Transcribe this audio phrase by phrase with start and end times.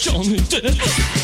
[0.00, 1.19] 装，对。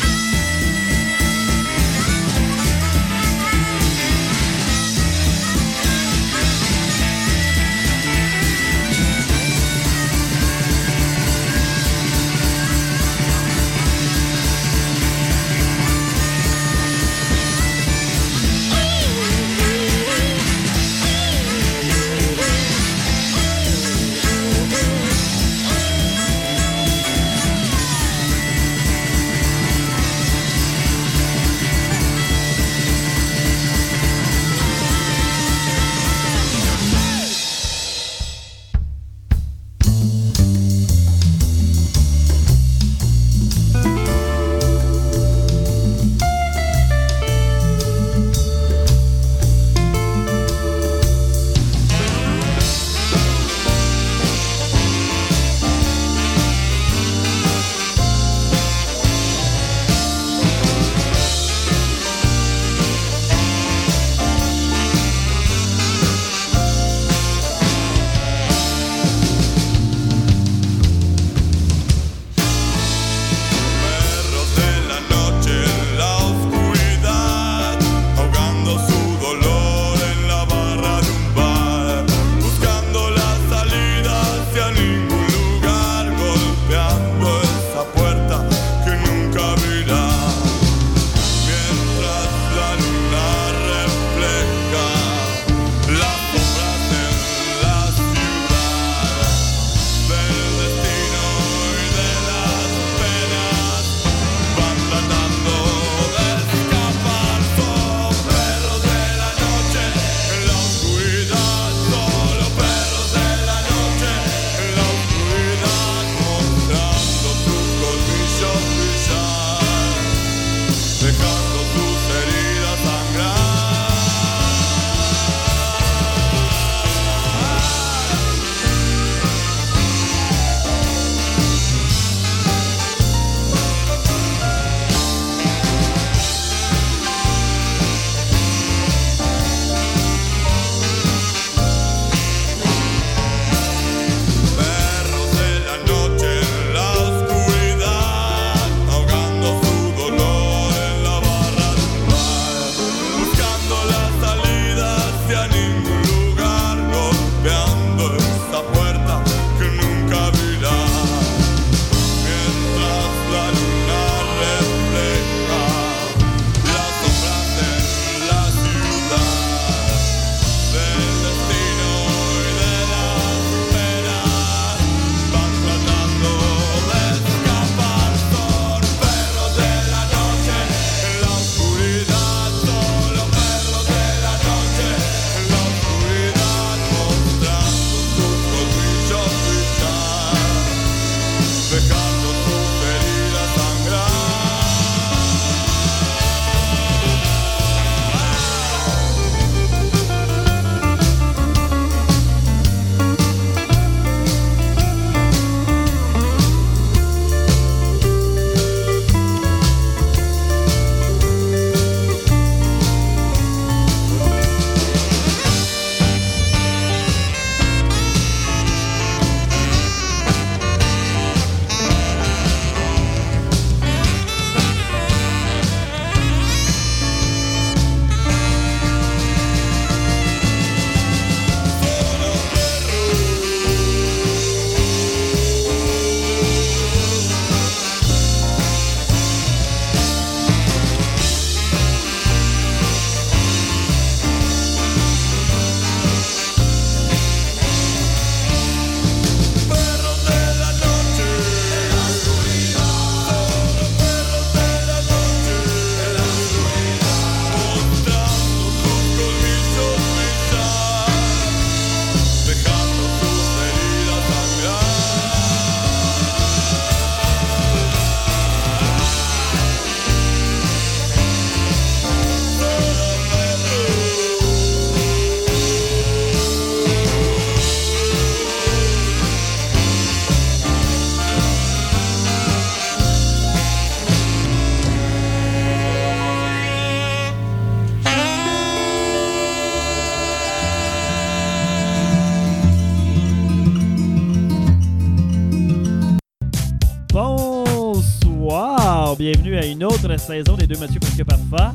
[300.27, 301.73] Saison des deux Mathieu Presque Parfois.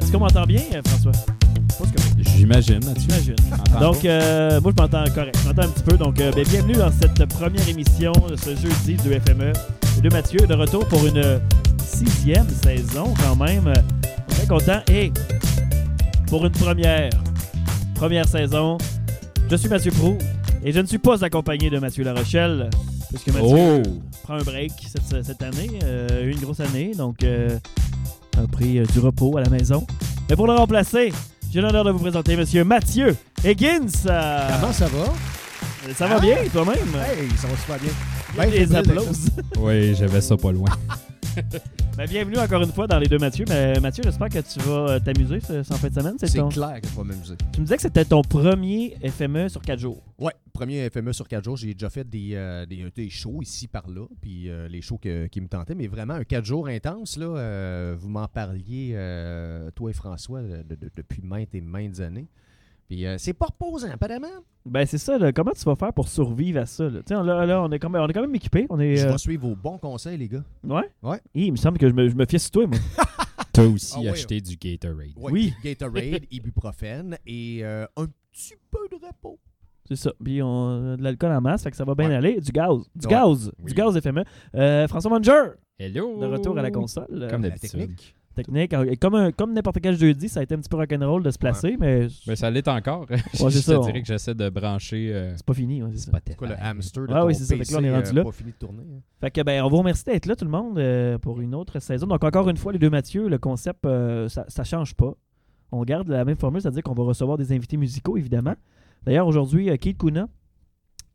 [0.00, 1.12] Est-ce qu'on m'entend bien, euh, François?
[2.36, 3.08] J'imagine, Mathieu.
[3.08, 3.36] J'imagine.
[3.80, 5.38] Donc, euh, moi, je m'entends correct.
[5.40, 5.96] Je m'entends un petit peu.
[5.96, 9.52] Donc, euh, ben, bienvenue dans cette première émission de ce jeudi du FME.
[9.94, 11.40] Les deux Mathieu, de retour pour une
[11.78, 13.72] sixième saison, quand même.
[14.30, 14.80] Très content.
[14.90, 15.12] Et
[16.26, 17.10] pour une première,
[17.94, 18.78] première saison,
[19.48, 20.18] je suis Mathieu Prou
[20.64, 22.68] et je ne suis pas accompagné de Mathieu Larochelle,
[23.08, 23.82] puisque Mathieu Oh!
[24.22, 27.58] prend un break cette, cette année, euh, une grosse année, donc euh,
[28.36, 29.86] a pris euh, du repos à la maison.
[30.28, 31.12] Mais pour le remplacer,
[31.52, 33.86] j'ai l'honneur de vous présenter Monsieur Mathieu Higgins.
[34.06, 35.12] Euh, Comment ça va?
[35.94, 36.76] ça va bien, toi-même?
[36.76, 37.92] Hey, ça va super bien.
[38.36, 39.28] Ben, des applauses.
[39.58, 40.68] Oui, j'avais ça pas loin.
[41.96, 43.46] Ben, bienvenue encore une fois dans les deux Mathieu.
[43.48, 45.38] Mais Mathieu, j'espère que tu vas euh, t'amuser
[45.70, 46.14] en fin de semaine.
[46.18, 47.34] C'est ton- clair que je vais m'amuser.
[47.52, 50.02] Tu me disais que c'était ton premier FME sur 4 jours.
[50.18, 51.56] Ouais, premier FME sur 4 jours.
[51.56, 54.98] J'ai déjà fait des, euh, des, des shows ici par là, puis euh, les shows
[54.98, 57.16] que- qui me tentaient, mais vraiment un 4 jours intense.
[57.16, 58.90] Là, euh, vous m'en parliez,
[59.74, 62.28] toi et François, de- de- depuis maintes et maintes années.
[62.88, 64.26] Puis euh, c'est pas reposant, apparemment.
[64.64, 65.32] Ben c'est ça, là.
[65.32, 66.84] comment tu vas faire pour survivre à ça?
[66.84, 68.66] Là, Tu sais, là, là, on est quand même, on est quand même équipés.
[68.70, 70.44] On est, Je euh, vais suivre vos bons conseils, les gars.
[70.64, 70.88] Ouais?
[71.02, 71.20] Ouais.
[71.34, 72.78] Il me semble que je me, je me fie sur toi, moi.
[73.52, 74.08] T'as aussi Ah ouais.
[74.10, 75.12] acheté du Gatorade.
[75.16, 75.54] Ouais, Oui.
[75.64, 79.38] Gatorade, ibuprofène et euh, un petit peu de repos.
[79.88, 80.12] C'est ça.
[80.22, 82.14] Puis on a de l'alcool en masse, fait que ça va bien Ouais.
[82.16, 82.40] aller.
[82.40, 82.78] Du gaz.
[82.94, 83.12] Du Ouais.
[83.12, 83.50] gaz.
[83.60, 83.66] Oui.
[83.68, 84.24] Du gaz FME.
[84.54, 86.20] Euh, François Manger, Hello!
[86.20, 87.06] de retour à la console.
[87.12, 87.96] euh, Comme La d'habitude.
[88.36, 88.72] Technique.
[88.72, 91.30] Et Comme, un- comme n'importe quel jeudi, ça a été un petit peu rock'n'roll de
[91.32, 93.06] se placer, mais Mais ça l'est encore.
[93.32, 95.10] c'est je ça, te on- dirais que j'essaie de brancher.
[95.12, 95.82] euh, c'est pas fini.
[95.82, 96.10] ouais, c'est ça.
[96.12, 96.36] Spotify.
[96.36, 97.56] Quoi, le hamster de Ah ton oui, c'est ça.
[97.56, 98.24] Fait que là, on est rendu euh, là.
[98.24, 98.82] pas fini de tourner.
[98.94, 99.00] hein?
[99.20, 101.80] Fait que ben, on vous remercie d'être là tout le monde euh, pour une autre
[101.80, 102.06] saison.
[102.06, 105.14] Donc encore une fois, les deux Mathieu, le concept, euh, ça, ça change pas.
[105.72, 108.54] On garde la même formule, c'est-à-dire qu'on va recevoir des invités musicaux, évidemment.
[109.04, 110.28] D'ailleurs, aujourd'hui, euh, Keith Kuna,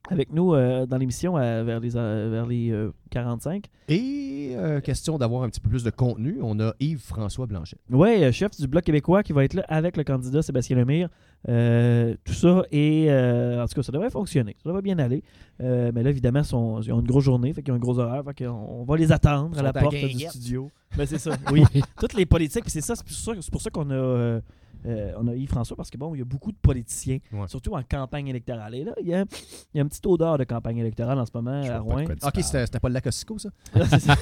[0.09, 3.65] avec nous euh, dans l'émission euh, vers les, euh, vers les euh, 45.
[3.87, 7.77] Et euh, question d'avoir un petit peu plus de contenu, on a Yves-François Blanchet.
[7.89, 11.09] Oui, euh, chef du Bloc québécois qui va être là avec le candidat Sébastien Lemire.
[11.49, 14.55] Euh, tout ça, et euh, en tout cas, ça devrait fonctionner.
[14.61, 15.23] Ça devrait bien aller.
[15.61, 17.97] Euh, mais là, évidemment, sont- ils ont une grosse journée, fait qu'ils ont une grosse
[17.97, 18.23] horaire.
[18.25, 20.69] Fait qu'on on va les attendre à la porte du studio.
[20.97, 21.63] Ben, c'est ça, oui.
[21.99, 24.39] Toutes les politiques, puis c'est ça, c'est pour ça, c'est pour ça qu'on a,
[24.85, 27.47] euh, on a Yves-François, parce que bon, il y a beaucoup de politiciens, Ouais.
[27.47, 28.75] surtout en campagne électorale.
[28.75, 29.21] Et là, il y a,
[29.73, 32.03] il y a une petite odeur de campagne électorale en ce moment Je à Rouen.
[32.23, 33.49] Ok, c'était c'était pas le lac Ossico, ça?
[33.89, 34.15] C'est ça.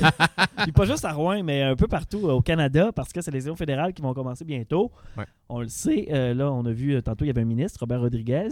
[0.64, 3.32] Puis pas juste à Rouen, mais un peu partout euh, au Canada, parce que c'est
[3.32, 4.92] les élections fédérales qui vont commencer bientôt.
[5.18, 5.26] Ouais.
[5.48, 6.08] On le sait.
[6.12, 8.50] euh, là, on a vu euh, tantôt, il y avait un ministre, Robert Rodriguez.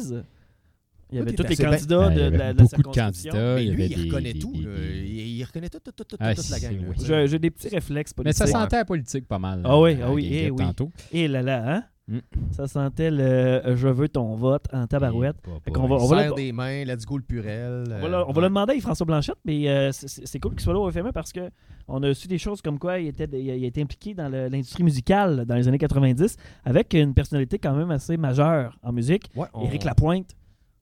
[1.10, 3.56] Il y avait tous les candidats Ben, il y de, la, la beaucoup de candidats.
[3.56, 4.52] Mais lui, avait il des- reconnaît des- tout.
[4.52, 4.76] des- là.
[4.76, 7.28] des- Il, il reconnaît tout, tout, tout, tout, Ah, toute la gang.
[7.28, 8.46] J'ai des petits réflexes Mais politiques.
[8.46, 9.62] ça sentait la politique pas mal.
[9.64, 10.66] Ah oui, ah oui, eh Guinguette oui.
[10.66, 10.92] Tantôt.
[11.14, 11.84] Et là là, hein?
[12.10, 12.20] Mm.
[12.52, 15.36] Ça sentait le euh, je veux ton vote en tabarouette.
[15.42, 17.84] Pas- Fait pas- qu'on va- on va Serre le- des mains, let's go le purel.
[17.88, 20.52] On euh, va, le, on va le demander à François Blanchette, mais euh, c'est- cool
[20.52, 21.50] qu'il soit là au FME parce que
[21.90, 24.14] on a su des choses comme quoi il était, il a, il a été impliqué
[24.14, 28.94] dans l'industrie musicale dans les années 90 avec une personnalité quand même assez majeure en
[28.94, 29.30] musique.
[29.36, 30.36] Ouais, on- Éric Lapointe.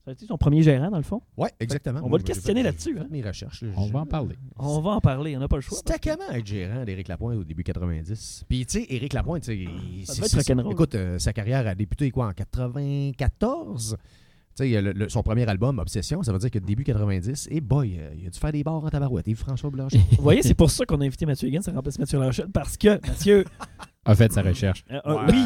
[0.06, 1.22] Ça a été son premier gérant, dans le fond.
[1.36, 2.00] Ouais, exactement.
[2.00, 3.08] On va Moi, le questionner là-dessus, hein.
[3.10, 3.64] mes recherches.
[3.64, 3.70] là.
[3.76, 4.36] On va en parler.
[4.58, 5.78] On va en parler, on n'a pas le choix.
[5.80, 8.44] C'était parce que- comment être gérant d'Éric Lapointe au début 90?
[8.48, 11.74] Puis, tu sais, Éric Lapointe, tu sais, il- Ça être écoute, euh, sa carrière a
[11.74, 13.98] débuté quoi, en 94?
[14.58, 17.60] Tu sais, le- le- son premier album, Obsession, ça veut dire que début 90, et
[17.60, 19.28] boy, euh, il a dû faire des bars en tabarouette.
[19.28, 19.98] Et François Blanchet.
[20.12, 22.78] Vous voyez, c'est pour ça qu'on a invité Mathieu Higgins, ça remplace Mathieu Larochelle, parce
[22.78, 23.44] que Mathieu,
[24.06, 24.86] A fait sa recherche.
[24.92, 25.32] euh, euh, Ouais.
[25.32, 25.44] oui,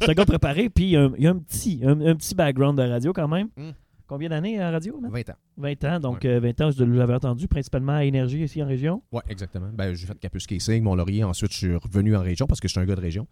[0.00, 2.82] c'est un gars préparé, puis il y a un petit, un, un petit background de
[2.88, 3.48] radio quand même.
[3.56, 3.70] Mm.
[4.08, 4.98] Combien d'années à radio?
[5.02, 5.08] là?
[5.10, 5.36] 20 ans.
[5.58, 9.02] 20 ans, donc euh, 20 ans, je l'avais entendu, principalement à Énergie ici en région?
[9.12, 9.68] Ouais, exactement.
[9.72, 11.24] Ben, j'ai fait Capus Casing, Mont-Laurier.
[11.24, 13.28] Ensuite, je suis revenu en région parce que je suis un gars de région.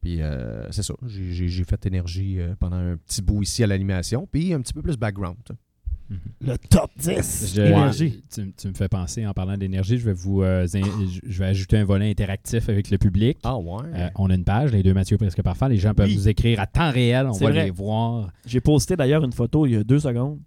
[0.00, 0.94] Puis, euh, c'est ça.
[1.06, 4.28] J'ai fait énergie euh, pendant un petit bout ici à l'animation.
[4.30, 5.38] Puis, un petit peu plus background.
[6.40, 8.22] Le top 10 Je- Énergie.
[8.32, 11.46] Tu, tu me fais penser, en parlant d'énergie, je vais vous euh, in- je vais
[11.46, 13.38] ajouter un volet interactif avec le public.
[13.44, 13.82] Ah, ouais.
[13.94, 15.68] Euh, on a une page, les deux Mathieu presque parfait.
[15.68, 16.16] Les gens peuvent Oui.
[16.16, 17.26] nous écrire à temps réel.
[17.26, 17.64] On va vrai.
[17.64, 18.30] les voir.
[18.46, 20.38] J'ai posté d'ailleurs une photo il y a deux secondes.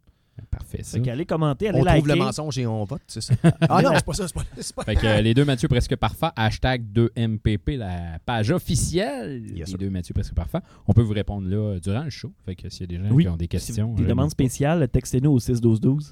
[0.52, 0.98] Parfait, ça.
[0.98, 2.26] Fait qu'allez commenter, allez on trouve le liker.
[2.26, 3.34] mensonge et on vote, c'est ça?
[3.70, 4.28] ah non, c'est pas ça.
[4.28, 4.84] C'est pas, c'est pas...
[4.84, 9.66] Fait que euh, les deux Mathieu presque parfait, hashtag 2MPP, la page officielle Yes, des
[9.66, 9.78] sir.
[9.78, 10.60] deux Mathieu presque parfait.
[10.88, 12.32] On peut vous répondre là euh, durant le show.
[12.46, 13.24] Fait que s'il y a des gens Oui.
[13.24, 13.94] qui ont des Si questions.
[13.94, 16.12] Des euh, demandes spéciales, textez-nous au 61212.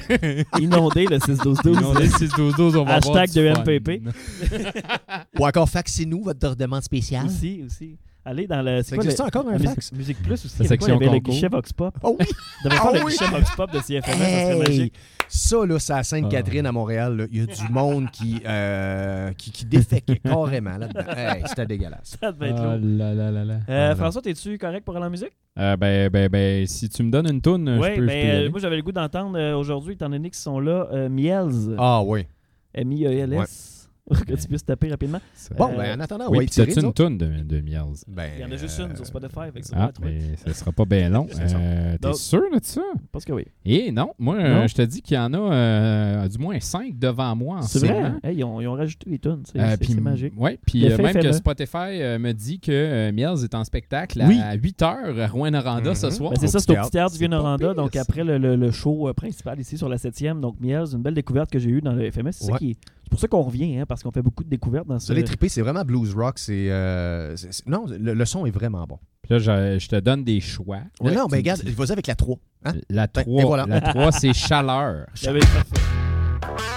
[0.60, 1.80] Inondez le 61212.
[1.80, 3.62] Non, les 6 12 12 on va Hashtag du de fun.
[3.62, 4.02] MPP.
[5.38, 7.26] Ou encore, faxez-nous votre demande spéciale.
[7.26, 7.96] Aussi, aussi.
[8.28, 8.82] Allez dans le.
[8.82, 9.92] Ça quoi, existe le- encore un Musique- fax?
[9.92, 10.58] Musique Plus aussi.
[10.58, 10.88] La avait quoi?
[10.88, 11.34] Il y section avait le concours.
[11.34, 11.94] guichet Vox Pop?
[12.02, 12.26] Oh oui!
[12.60, 13.12] Il devrait Ah faire le oui!
[13.12, 14.58] guichet Vox Pop de CFMS, ça serait Hey!
[14.58, 14.94] magique.
[15.28, 17.16] Ça, là, c'est à Sainte-Catherine, à Montréal.
[17.16, 17.24] là.
[17.32, 21.00] Il y a du monde qui, euh, qui, qui défèque carrément là-dedans.
[21.16, 22.16] Hey, C'était dégueulasse.
[22.20, 23.54] Ça devait être Ah là là là là.
[23.68, 25.32] Euh, Ah, François, t'es-tu correct pour aller en musique?
[25.58, 28.06] Euh, ben, ben, ben, si tu me donnes une toune, Oui, je peux, je peux
[28.06, 28.48] ben, euh, aller.
[28.50, 32.02] moi j'avais le goût d'entendre euh, aujourd'hui, étant donné qu'ils sont là, euh, Miels, Ah
[32.04, 32.24] oui.
[32.74, 33.36] M-I-E-L-S.
[33.38, 33.75] pour
[34.26, 35.20] que tu puisses taper rapidement.
[35.58, 36.86] Bon, Euh, ben, en attendant, on oui, va puis étirer.
[36.86, 37.82] une toune de, de Miels?
[38.06, 39.50] Ben, Il y en a juste une sur Spotify.
[39.52, 41.26] fait que ça va Ah, mais ça sera pas bien long.
[41.32, 41.56] C'est ça.
[41.56, 42.82] Euh, T'es sûr de ça?
[42.96, 43.44] Je pense que oui.
[43.64, 44.44] Eh non, moi, Non?
[44.44, 47.62] euh, je te dis qu'il y en a euh, du moins cinq devant moi en
[47.62, 47.94] C'est ce vrai?
[48.02, 48.16] moment.
[48.22, 49.42] Hey, ils, ont, ils ont rajouté les tunes.
[49.44, 50.32] C'est Euh, magique.
[50.36, 51.32] Ouais, puis euh, même que.
[51.32, 54.38] Spotify euh, me dit que euh, Miels est en spectacle Oui.
[54.40, 56.12] à 8h à Rouen-Noranda ce Mhm.
[56.12, 56.30] soir.
[56.30, 57.74] Ben, c'est ça, c'est au petit théâtre du Vieux-Noranda.
[57.74, 61.14] Donc, après le, le- le show principal ici sur la 7e, donc Miels, une belle
[61.14, 62.32] découverte que j'ai eue dans le FMS.
[62.32, 64.88] C'est ça qui- c'est pour ça qu'on revient, hein, parce qu'on fait beaucoup de découvertes
[64.88, 65.12] dans ce.
[65.12, 66.40] allez triper, c'est vraiment blues rock.
[66.40, 68.98] C'est, euh, c'est- c'est- non, le, le son est vraiment bon.
[69.22, 70.78] Puis là, je, je te donne des choix.
[71.00, 72.36] non, ben me regarde, vas-y avec la 3.
[72.64, 72.72] Hein?
[72.90, 73.66] La Ben, 3, et voilà.
[73.66, 75.06] la 3 c'est chaleur.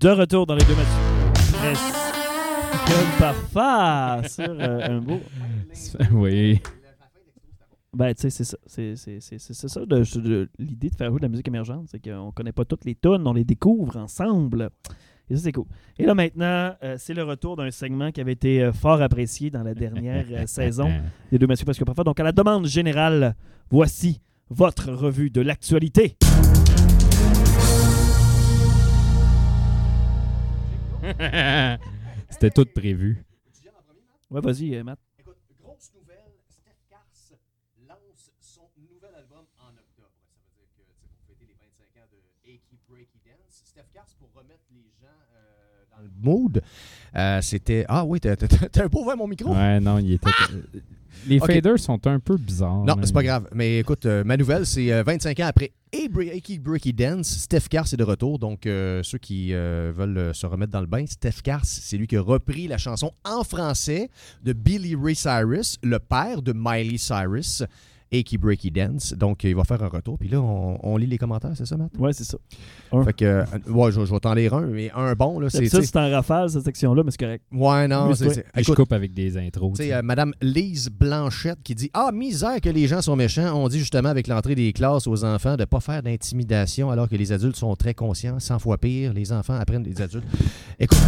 [0.00, 1.78] De retour dans les deux matchs.
[2.86, 5.20] Comme parfait sur euh, un beau.
[6.12, 6.60] oui.
[7.92, 8.56] Ben, tu sais, c'est ça.
[8.66, 11.48] C'est c'est- c'est- c'est- c'est ça de- de- l'idée de faire jouer de la musique
[11.48, 11.88] émergente.
[11.90, 14.70] C'est qu'on connaît pas toutes les tunes, on les découvre ensemble.
[15.28, 15.66] Et ça, c'est cool.
[15.98, 19.50] Et là, maintenant, euh, c'est le retour d'un segment qui avait été euh, fort apprécié
[19.50, 20.90] dans la dernière euh, saison
[21.30, 22.04] des deux Parce que parfois.
[22.04, 23.34] Donc, à la demande générale,
[23.70, 26.16] voici votre revue de l'actualité.
[32.30, 33.24] C'était tout prévu.
[34.30, 34.98] Ouais, vas-y, euh, Matt.
[35.18, 37.04] Écoute, grosse nouvelle, Steph Cars
[37.88, 40.14] lance son nouvel album en octobre.
[40.22, 43.62] Ça veut dire que c'est pour fêter les 25 ans de Achy Breaky Dance.
[43.64, 46.62] Steph Cars, pour remettre les gens euh, dans le mood,
[47.16, 47.84] euh, c'était...
[47.88, 49.52] Ah oui, t'as- un peu ouvert mon micro?
[49.52, 50.30] Ouais, non, il était.
[51.26, 52.84] Les faders sont un peu bizarres.
[52.84, 53.48] Non, c'est pas grave.
[53.54, 57.28] Mais écoute, euh, ma nouvelle, c'est euh, 25 ans après Achy Breaky Dance.
[57.28, 58.38] Steph Cars est de retour.
[58.38, 61.96] Donc, euh, ceux qui euh, veulent euh, se remettre dans le bain, Steph Cars, c'est
[61.96, 64.08] lui qui a repris la chanson en français
[64.44, 67.64] de Billy Ray Cyrus, le père de Miley Cyrus.
[68.12, 69.14] Achy Breaky Dance.
[69.14, 70.18] Donc, il va faire un retour.
[70.18, 71.92] Puis là, on, on lit les commentaires, c'est ça, Matt?
[71.98, 72.38] Ouais, c'est ça.
[73.04, 75.66] Fait que, euh, ouais, je, je vais t'en lire un, mais un bon, là, c'est.
[75.66, 77.44] Ça, c'est en rafale, cette section-là, mais c'est correct.
[77.52, 78.44] Ouais, non, c'est.
[78.56, 79.74] Je coupe avec des intros.
[79.76, 83.54] Tu sais, euh, Madame Lise Blanchette qui dit Ah, misère que les gens sont méchants.
[83.54, 87.08] On dit justement avec l'entrée des classes aux enfants de ne pas faire d'intimidation alors
[87.08, 88.40] que les adultes sont très conscients.
[88.40, 90.24] 100 fois pire, les enfants apprennent des adultes.
[90.78, 90.98] Écoute,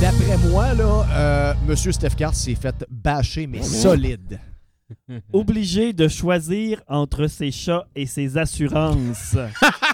[0.00, 4.38] d'après moi, là, euh, Monsieur Steph Cart s'est fait bâcher, mais solide.
[5.32, 9.36] Obligé de choisir entre ses chats et ses assurances.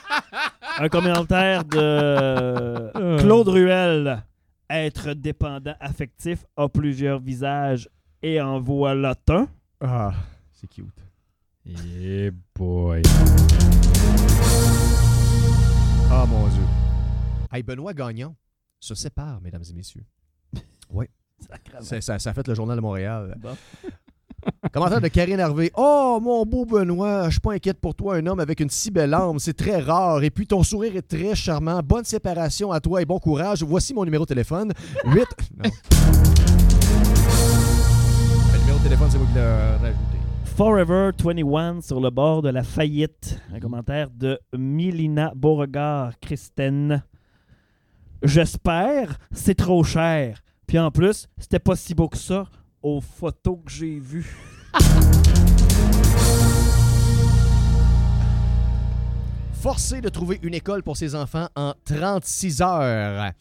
[0.78, 4.22] un commentaire de Claude Ruel.
[4.70, 7.88] Être dépendant affectif a plusieurs visages
[8.22, 9.48] et en voilà un.
[9.80, 10.12] Ah,
[10.52, 10.86] c'est cute.
[11.66, 13.02] Eh boy.
[16.10, 16.62] Ah, mon Dieu.
[17.50, 18.34] Hey, Benoît Gagnon
[18.80, 20.04] se sépare, mesdames et messieurs.
[21.80, 23.36] Ça, ça, ça a fait le Journal de Montréal.
[23.38, 23.56] Bon.
[24.72, 25.70] Commentaire de Karine Harvey.
[25.76, 28.90] Oh, mon beau Benoît, je suis pas inquiète pour toi, un homme avec une si
[28.90, 29.38] belle âme.
[29.38, 30.22] C'est très rare.
[30.22, 31.80] Et puis, ton sourire est très charmant.
[31.82, 33.62] Bonne séparation à toi et bon courage.
[33.62, 34.72] Voici mon numéro de téléphone.
[35.04, 35.26] 8.
[38.68, 38.78] Non.
[38.82, 40.18] téléphone, c'est moi qui l'ai rajouté.
[40.56, 43.40] Forever 21 sur le bord de la faillite.
[43.54, 47.02] Un commentaire de Milina Beauregard, Christine.
[48.22, 50.42] J'espère, c'est trop cher.
[50.66, 52.46] Puis en plus, c'était pas si beau que ça
[52.82, 54.36] aux photos que j'ai vues.
[59.52, 63.32] Forcé de trouver une école pour ses enfants en 36 heures.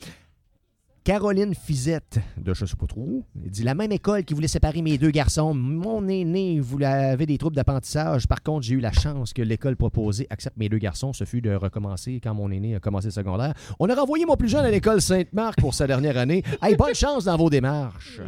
[1.08, 4.98] Caroline Fizette, de je sais pas trop, dit La même école qui voulait séparer mes
[4.98, 5.54] deux garçons.
[5.54, 8.28] Mon aîné voulait, avait des troubles d'apprentissage.
[8.28, 11.14] Par contre, j'ai eu la chance que l'école proposée accepte mes deux garçons.
[11.14, 13.54] Ce fut de recommencer quand mon aîné a commencé le secondaire.
[13.80, 16.44] On a renvoyé mon plus jeune à l'école Sainte-Marc pour sa dernière année.
[16.62, 18.20] Hey, bonne chance dans vos démarches.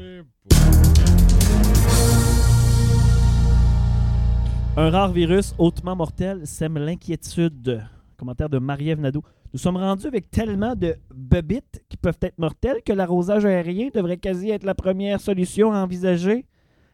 [4.78, 7.84] Un rare virus hautement mortel sème l'inquiétude.
[8.16, 9.26] Commentaire de Marie-Ève Nadeau.
[9.52, 14.18] Nous sommes rendus avec tellement de bebites qui peuvent être mortelles que l'arrosage aérien devrait
[14.18, 16.46] quasi être la première solution à envisager.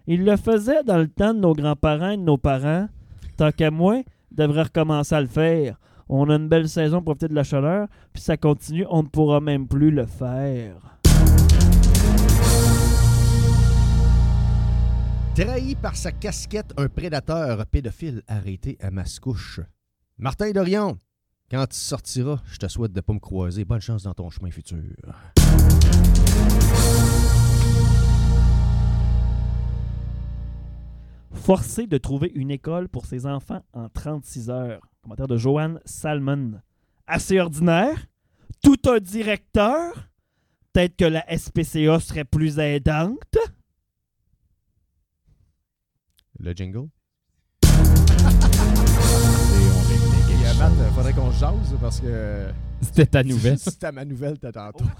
[0.08, 2.88] Ils le faisaient dans le temps de nos grands-parents et de nos parents.
[3.36, 3.98] Tant qu'à moi,
[4.32, 5.78] ils devraient recommencer à le faire.
[6.08, 9.08] On a une belle saison pour profiter de la chaleur, puis ça continue, on ne
[9.08, 10.76] pourra même plus le faire.
[15.36, 19.60] Trahi par sa casquette, un prédateur pédophile arrêté à Mascouche.
[20.18, 20.98] Martin Dorion,
[21.50, 23.66] quand tu sortiras, je te souhaite de ne pas me croiser.
[23.66, 24.82] Bonne chance dans ton chemin futur.
[31.32, 34.82] Forcé de trouver une école pour ses enfants en 36 heures.
[35.04, 36.60] Commentaire de Joanne Salmon.
[37.06, 38.08] Assez ordinaire?
[38.64, 40.10] Tout un directeur?
[40.74, 43.38] Peut-être que la SPCA serait plus aidante?
[46.40, 46.90] Le jingle?
[50.58, 52.48] Matt, il faudrait qu'on se jase parce que
[52.82, 53.58] C'était ta nouvelle.
[53.60, 54.86] c'était ma nouvelle t'as tantôt.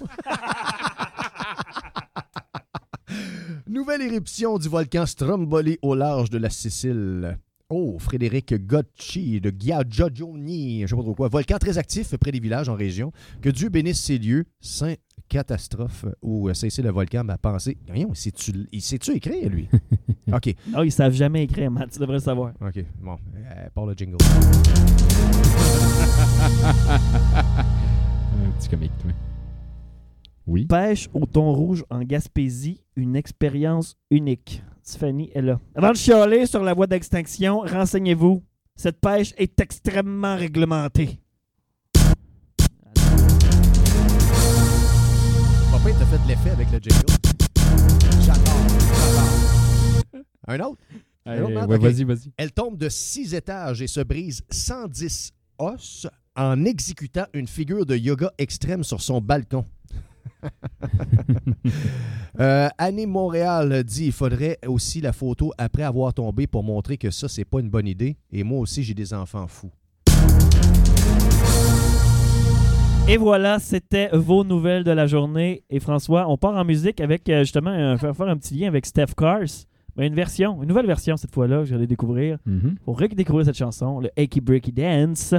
[3.68, 7.38] Nouvelle éruption du volcan Stromboli au large de la Sicile.
[7.68, 11.26] Oh, Frédéric Gocci de Ghiaggioni, je sais pas trop quoi.
[11.28, 13.10] Volcan très actif près des villages en région.
[13.42, 14.44] Que Dieu bénisse ces lieux.
[14.60, 14.94] Saint
[15.28, 17.76] catastrophe où euh, cesser le volcan m'a pensé.
[17.88, 19.68] Voyons, sais-tu- il sait-tu écrire, lui?
[20.32, 21.90] OK, Non, ils savent jamais écrire, Matt.
[21.90, 22.52] Tu devrais le savoir.
[22.60, 22.84] OK.
[23.02, 24.16] Bon, euh, le jingle.
[28.46, 29.10] Un petit comique, toi.
[30.46, 30.66] Oui.
[30.66, 34.62] Pêche au thon rouge en Gaspésie, une expérience unique.
[34.86, 35.58] Tiffany est là.
[35.74, 38.42] Avant de chialer sur la voie d'extinction, renseignez-vous.
[38.76, 41.18] Cette pêche est extrêmement réglementée.
[45.72, 47.04] Papa, t'as fait de l'effet avec le jingle.
[48.24, 50.22] J'adore, j'adore.
[50.46, 50.80] Un autre?
[51.24, 51.68] Allez, autre, Matt?
[51.68, 51.78] ouais.
[51.78, 52.32] Vas-y, vas-y.
[52.36, 57.96] Elle tombe de six étages et se brise 110 os en exécutant une figure de
[57.96, 59.64] yoga extrême sur son balcon.
[62.38, 67.10] Euh, Annie Montréal dit il faudrait aussi la photo après avoir tombé pour montrer que
[67.10, 68.18] ça, c'est pas une bonne idée.
[68.30, 69.70] Et moi aussi, j'ai des enfants fous.
[73.08, 75.62] Et voilà, c'était vos nouvelles de la journée.
[75.70, 78.68] Et François, on part en musique avec euh, justement un, faire faire un petit lien
[78.68, 79.64] avec Steph Cars.
[79.96, 82.38] Mais une version, une nouvelle version cette fois-là que j'allais découvrir.
[82.44, 82.76] Mhm.
[82.84, 85.34] Pour redécouvrir cette chanson, le Achy Breaky Dance.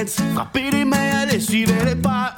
[0.00, 0.16] Breaky dance.
[0.34, 2.34] Frappez les mains, allez, suivez les pas.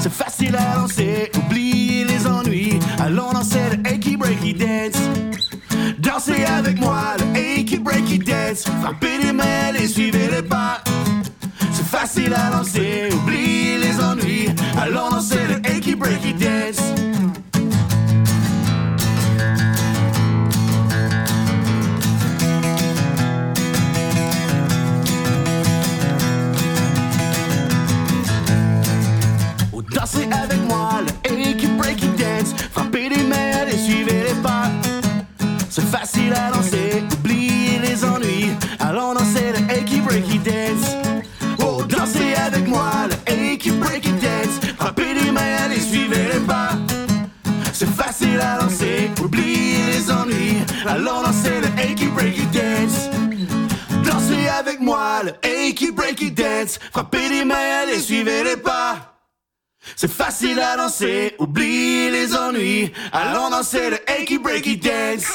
[0.00, 2.78] C'est facile à danser, oubliez les ennuis.
[2.98, 5.00] Allons danser le achy breaky dance.
[5.98, 8.64] Dansez avec moi le achy breaky dance.
[8.80, 10.82] Frappez les mains, allez, suivez les pas.
[11.72, 14.48] C'est facile à danser, oubliez les ennuis.
[14.80, 17.11] Allons danser le achy breaky dance.
[30.14, 32.54] Ou dansez avec moi le achy breaky dance.
[32.72, 34.70] Frappez les mains et suivez les pas.
[35.70, 38.50] C'est facile à danser, oubliez les ennuis.
[38.80, 40.96] Allons danser le achy breaky dance.
[41.60, 44.60] Oh, dansez avec moi le achy breaky dance.
[44.78, 46.72] Frappez les mains et suivez les pas.
[47.72, 50.62] C'est facile à danser, oubliez les ennuis.
[50.86, 53.08] Allons danser le achy breaky dance.
[54.04, 56.78] Dansez avec moi le achy breaky dance.
[56.92, 59.11] Frappez les mains et suivez les pas.
[59.96, 62.92] C'est facile à danser, oubliez les ennuis.
[63.12, 65.26] Allons danser le achy breaky dance.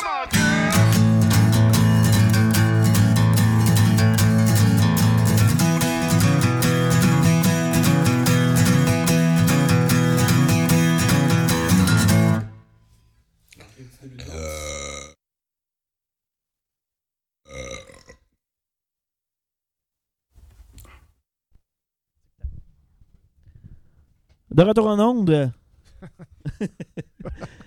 [24.51, 25.51] De retour en onde.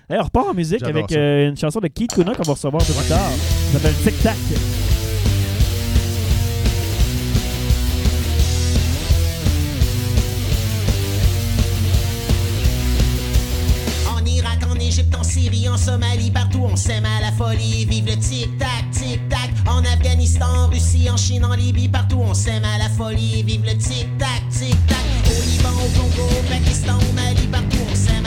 [0.09, 2.83] Hey, on repart en musique avec euh, une chanson de Keith Kuna qu'on va recevoir
[2.83, 3.31] un peu plus tard.
[3.31, 4.90] Ça s'appelle Tic Tac.
[15.71, 17.85] En Somalie, partout on s'aime à la folie.
[17.85, 19.51] Vive le tic-tac, tic-tac.
[19.67, 23.43] En Afghanistan, en Russie, en Chine, en Libye, partout on s'aime à la folie.
[23.43, 24.99] Vive le tic-tac, tic-tac.
[25.27, 28.20] Au Liban, au Congo, au Pakistan, au Mali, partout on s'aime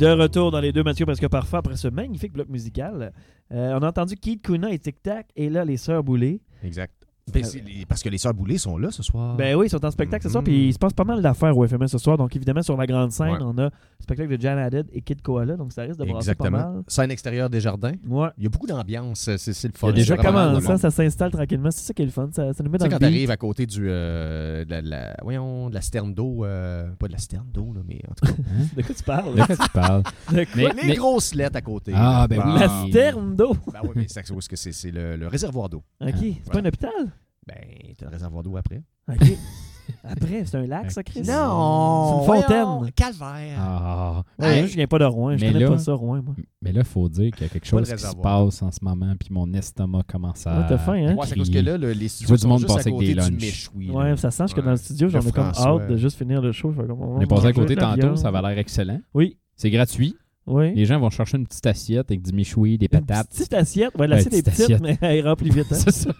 [0.00, 3.12] De retour dans les deux Mathieu parce que parfois après ce magnifique bloc musical,
[3.52, 6.40] euh, on a entendu Keith Kuna et Tic Tac et là les sœurs Boulay.
[6.64, 6.99] Exact.
[7.32, 7.44] Ben,
[7.88, 9.36] parce que les Sœurs Boulay sont là ce soir.
[9.36, 10.46] Ben oui, ils sont en spectacle ce soir, Mhm.
[10.48, 12.16] puis il se passe pas mal d'affaires au FMS ce soir.
[12.18, 13.38] Donc évidemment sur la grande scène, Ouais.
[13.42, 16.34] on a le spectacle de Jan Haddad et Kid Koala, donc ça risque de brasser
[16.34, 16.72] pas Exactement.
[16.74, 16.82] mal.
[16.88, 17.92] Scène extérieure des jardins.
[18.08, 18.28] Ouais.
[18.38, 19.30] Il y a beaucoup d'ambiance.
[19.36, 19.88] C'est le fun.
[19.88, 21.70] Il y a déjà le ça, ça s'installe tranquillement.
[21.70, 22.28] C'est ça qui est le fun.
[22.32, 24.80] Ça, ça nous met Tu dans le quand t'arrives à côté du, euh, de, la,
[24.82, 28.14] la- voyons, de la sterne d'eau, euh, pas de la sterne d'eau, là, mais en
[28.14, 28.32] tout cas,
[28.76, 29.34] De quoi tu parles?
[29.34, 30.02] De quoi tu parles?
[30.32, 30.72] De quoi?
[30.76, 31.92] Mais- les grosses lettres à côté.
[31.94, 32.52] Ah, ben Bon.
[32.54, 32.60] oui.
[32.60, 33.54] La sterne d'eau.
[33.72, 34.72] Ben oui, mais c'est où est-ce que c'est?
[34.72, 35.82] C'est le, le réservoir d'eau.
[36.00, 36.10] OK.
[36.20, 36.90] C'est pas un hôpital?
[37.46, 37.56] Ben,
[37.98, 38.82] t'as le réservoir d'eau après.
[39.08, 39.16] OK.
[40.04, 41.22] Après, c'est un lac, ça, Chris?
[41.22, 41.24] Non!
[41.26, 42.62] C'est une fontaine.
[42.64, 43.58] voyons, Calvaire!
[43.58, 44.22] Ah.
[44.38, 45.36] Ouais, Hey, je viens pas de Rouen.
[45.36, 46.36] Je Mais connais là- pas ça, Rouen, moi.
[46.62, 48.44] Mais là, il faut dire qu'il y a quelque Pas chose qui se réservoir.
[48.46, 50.60] passe en ce moment, puis mon estomac commence à.
[50.60, 51.16] Ouais, t'as faim, hein?
[51.16, 52.88] Ouais, c'est parce que là, le- les studios vois du sont monde juste à passer
[52.90, 53.40] avec côté des du lunchs.
[53.40, 53.86] méchoui.
[53.88, 53.92] là.
[53.94, 55.82] Ouais, ça sent que dans le studio, j'en ai comme François.
[55.82, 56.70] hâte de juste finir le show.
[56.70, 58.18] Je vais comme, On est passé à manger côté de la tantôt, viande.
[58.18, 59.00] ça avait l'air excellent.
[59.12, 60.14] Oui, C'est gratuit.
[60.50, 60.74] Oui.
[60.74, 63.28] Les gens vont chercher une petite assiette avec du méchoui, des Une patates.
[63.30, 63.90] petite assiette?
[63.98, 65.66] Ouais, l'assiette Ouais, est petite mais elle remplit vite.
[65.72, 65.76] Hein?
[65.76, 66.10] C'est ça.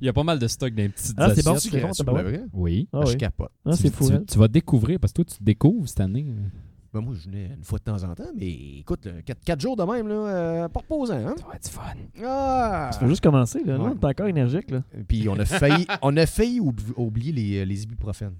[0.00, 1.72] Il y a pas mal de stock dans les petites Ah, c'est bon, assiettes.
[1.72, 2.42] c'est bon, C'est le vrai?
[2.52, 2.88] Oui.
[2.92, 3.16] Ah, Je oui.
[3.16, 3.50] capote.
[3.64, 4.08] Ah, Tu- c'est fou.
[4.08, 4.22] tu, hein?
[4.30, 6.26] tu vas découvrir, parce que toi, tu te découvres cette année.
[6.94, 8.48] Ben, moi, je venais une fois de temps en temps, mais
[8.80, 9.06] écoute,
[9.44, 11.14] 4, jours de même, là, euh, pas reposant.
[11.16, 11.34] Hein?
[11.38, 11.82] Ça va être fun.
[12.24, 12.88] Ah!
[12.92, 13.60] Ça fait juste commencer.
[13.64, 13.78] Là.
[13.78, 13.90] Ouais.
[13.94, 14.70] on est encore énergique.
[14.70, 14.82] Là.
[15.06, 18.36] Puis on a failli, on a failli oub- oublier les, les ibuprofènes.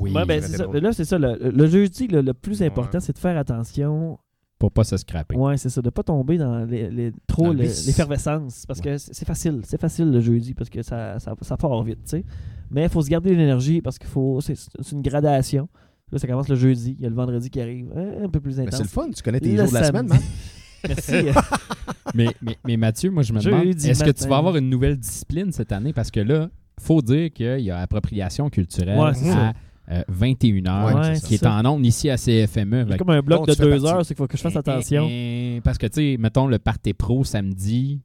[0.00, 0.12] Oui.
[0.12, 0.66] Ouais, ben, c'est ça.
[0.72, 1.18] Là, c'est ça.
[1.18, 3.04] Le, le jeudi, là, le plus important, Ouais.
[3.04, 4.18] c'est de faire attention.
[4.58, 5.36] Pour pas se scraper.
[5.36, 5.80] Ouais, c'est ça.
[5.80, 8.64] De pas tomber dans les, les- trop l'effervescence.
[8.66, 9.60] Parce que c'est facile.
[9.64, 11.98] C'est facile le jeudi parce que ça, ça, ça part vite.
[12.04, 12.24] tu sais.
[12.70, 14.40] Mais il faut se garder l'énergie parce qu'il faut.
[14.40, 14.56] C'est
[14.92, 15.68] une gradation.
[16.10, 16.96] Là, ça commence le jeudi.
[16.98, 17.92] Il y a le vendredi qui arrive.
[17.96, 18.76] hein, un peu plus Ben, intense.
[18.78, 20.18] c'est le fun, tu connais tes Le jours de la semaine, man.
[20.88, 21.12] Merci.
[21.12, 21.32] euh,
[22.14, 24.96] Mais, mais, mais Mathieu, moi, je me demande, est-ce que tu vas avoir une nouvelle
[24.96, 25.92] discipline cette année?
[25.92, 26.48] Parce que là,
[26.80, 29.52] faut dire qu'il y a appropriation culturelle Ouais, c'est à
[29.90, 32.86] euh, 21h, Ouais, qui est en ondes ici à CFME.
[32.90, 35.06] C'est comme un bloc de deux heures, c'est qu'il faut que je fasse attention.
[35.10, 38.00] Eh, eh, parce que, tu sais, mettons le party pro samedi.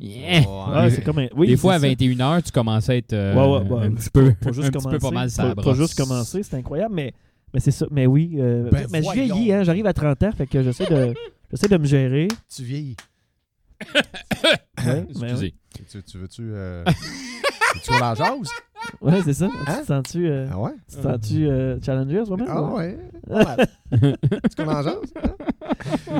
[0.00, 0.42] Yeah.
[0.48, 1.86] Ouais, c'est comme un- oui, Des fois, à ça.
[1.88, 3.86] 21h, tu commences à être euh, Ouais, ouais, ouais.
[3.86, 6.56] un petit peu, Faut juste un petit peu pas mal ça faut juste commencer, c'est
[6.56, 7.12] incroyable, mais,
[7.52, 7.86] mais c'est ça.
[7.90, 10.86] Mais oui, euh, Ben, mais je vieillis, hein, j'arrive à 30 ans, fait que j'essaie
[10.86, 11.14] de,
[11.50, 12.28] j'essaie de me gérer.
[12.54, 12.96] Tu vieillis.
[15.10, 15.54] Excusez.
[15.90, 16.42] Tu, tu veux-tu.
[16.52, 16.84] Euh...
[17.84, 18.48] tu veux la jase?
[19.00, 19.48] Ouais, c'est ça.
[19.48, 19.80] Tu Hein?
[19.80, 20.70] te sens-tu, euh, Ah ouais?
[20.88, 22.44] tu te sens-tu euh, challenger en ce moment?
[22.48, 22.98] Ah ouais?
[24.56, 24.86] Tu jase?
[24.86, 25.00] hein?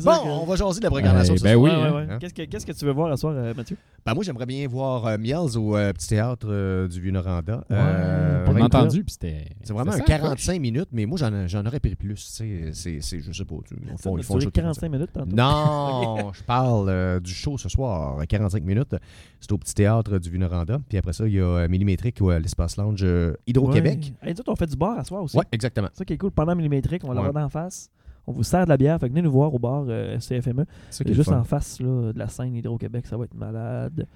[0.04, 1.36] Bon, on va jaser de la programmation.
[1.36, 1.62] Ce ben soir.
[1.64, 1.94] oui, Ouais, hein.
[1.94, 2.06] ouais.
[2.10, 2.18] Hein?
[2.20, 3.76] Qu'est-ce que, qu'est-ce que tu veux voir ce soir, euh, Mathieu?
[4.06, 7.64] Ben, moi, j'aimerais bien voir euh, Miels au euh, petit théâtre euh, du Vieux-Noranda.
[7.70, 9.46] Euh, On l'a entendu, puis c'était.
[9.62, 12.14] C'est vraiment un c'était ça, 45 minutes, mais moi, j'en, j'en aurais pris plus.
[12.14, 13.56] tu sais, C'est, c'est, je sais pas.
[13.66, 15.36] tu- Ils Ça font, va ils font le durer show de 45 minutes tantôt?
[15.36, 18.94] Non, je parle euh, du show ce soir, 45 minutes.
[19.40, 20.80] C'est au petit théâtre du Vieux-Noranda.
[20.88, 24.12] Puis après ça, il y a euh, Millimétrique ou l'espace lounge euh, Hydro-Québec.
[24.22, 24.30] Ouais.
[24.30, 25.36] Hey, on fait du bar à soir aussi.
[25.36, 25.88] Ouais, exactement.
[25.92, 26.30] C'est ça qui est cool.
[26.30, 27.26] Pendant Millimétrique, on va Ouais.
[27.26, 27.90] l'avoir d'en face.
[28.26, 28.98] On vous sert de la bière.
[29.00, 30.66] Fait que venez nous voir au bar euh, CFME.
[30.90, 34.06] C'est juste en face là, de la scène Hydro-Québec, ça va être malade.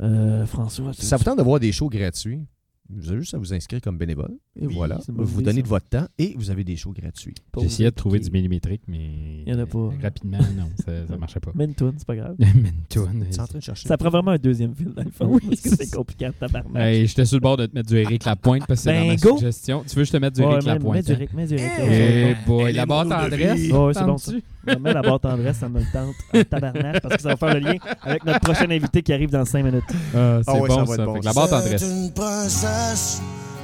[0.00, 2.46] Euh, François, Ça vous tente de voir des shows gratuits?
[2.90, 4.32] Vous avez juste à vous inscrire comme bénévole.
[4.60, 4.98] Et Oui, voilà.
[5.08, 5.62] Vous idée, donnez ça.
[5.62, 7.34] de votre temps et vous avez des shows gratuits.
[7.58, 9.42] J'essayais de trouver du millimétrique, mais.
[9.46, 9.90] Il y en a pas.
[10.02, 11.52] Rapidement, non, ça, ça marchait pas.
[11.54, 12.34] Mentoon, c'est pas grave.
[12.38, 12.80] Mentoon.
[12.88, 13.88] Tu es en train de chercher.
[13.88, 15.26] Ça prend vraiment un deuxième fil dans le fond.
[15.26, 16.82] Oui, parce que c'est compliqué à tabarnak.
[16.82, 19.02] Hey, J'étais sur le bord de te mettre du Eric Lapointe parce que c'est Ben,
[19.02, 19.38] dans ma go!
[19.38, 19.84] suggestion.
[19.88, 20.94] Tu veux que je te mette du Ouais, Eric mets- Lapointe?
[20.96, 21.16] mets du hein?
[21.16, 21.72] Eric, mets du Eric.
[21.78, 23.70] Eh Ouais, boy, la barre tendresse.
[23.70, 26.14] Ouais, c'est bon, met la barre tendresse, ça me le tente.
[26.34, 29.30] en tabarnak, parce que ça va faire le lien avec notre prochain invité qui arrive
[29.30, 29.82] dans 5 minutes.
[30.14, 31.06] Ah, c'est Ah ouais, bon, ça ça.
[31.06, 31.32] la ça.
[31.32, 31.82] barre tendresse.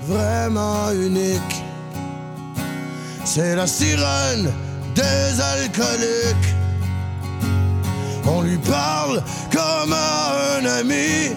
[0.06, 1.62] Vraiment unique.
[3.24, 4.50] C'est la sirène
[4.94, 6.54] des alcooliques.
[8.26, 11.36] On lui parle comme à un ami.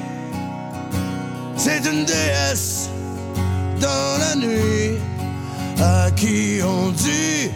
[1.58, 2.90] C'est une déesse
[3.80, 4.98] dans la nuit
[5.80, 7.52] à qui on dit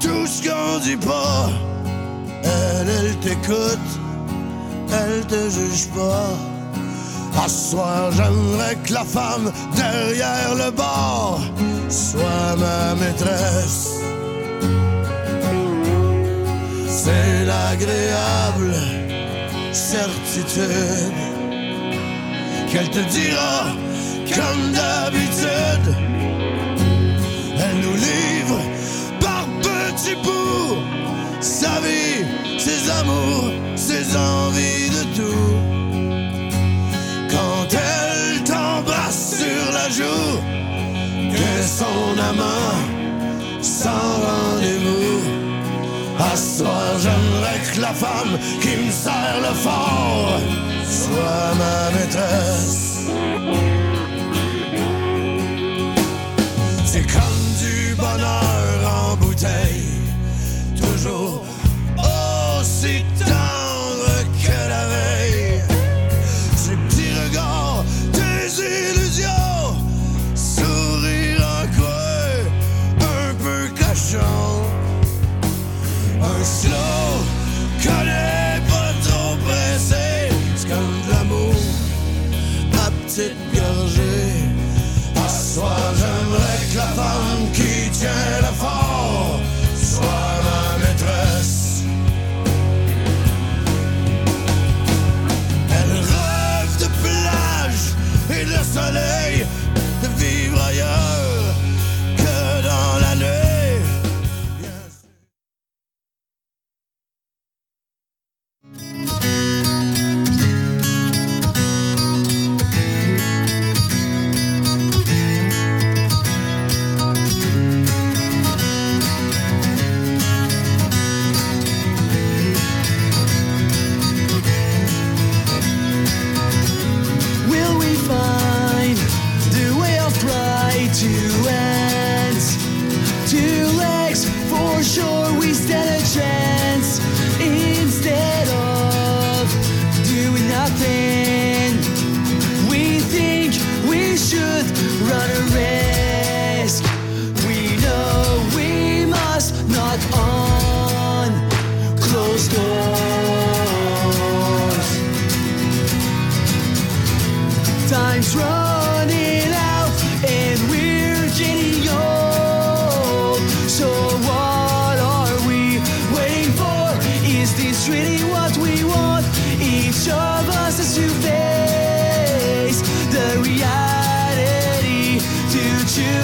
[0.00, 1.50] tout ce qu'on dit pas.
[2.44, 3.90] Elle, elle t'écoute,
[4.92, 6.51] elle te juge pas.
[7.36, 11.40] À soir, j'aimerais que la femme derrière le bar
[11.88, 14.00] soit ma maîtresse.
[16.86, 18.74] C'est l'agréable
[19.72, 21.12] certitude
[22.70, 23.64] qu'elle te dira
[24.34, 25.96] comme d'habitude.
[27.58, 28.60] Elle nous livre
[29.20, 30.76] par petits bouts
[31.40, 32.24] sa vie,
[32.58, 35.81] ses amours, ses envies de tout.
[37.62, 40.40] Quand elle t'embrasse sur la joue,
[41.30, 42.74] que son amant
[43.60, 43.90] sans
[44.26, 45.20] rendez-vous.
[46.18, 50.40] À soir, j'aimerais que la femme qui me serre le fort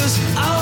[0.08, 0.57] Cause I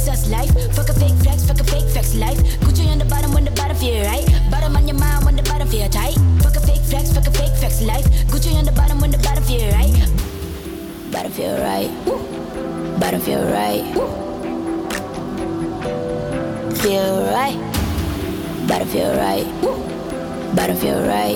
[0.00, 0.50] sus life.
[0.74, 2.38] Fuck a fake flex, fuck a fake flex life.
[2.64, 4.26] Gucci on the bottom when the bottom feel right.
[4.50, 6.16] Bottom on your mind when the bottom feel tight.
[6.42, 8.06] Fuck a fake flex, fuck a fake flex life.
[8.32, 9.92] Gucci on the bottom when the bottom feel right.
[11.12, 11.90] Bottom feel right.
[12.98, 13.84] Bottom feel right.
[16.80, 17.58] Feel right.
[18.66, 19.46] Bottom feel right.
[20.56, 21.29] Bottom feel right.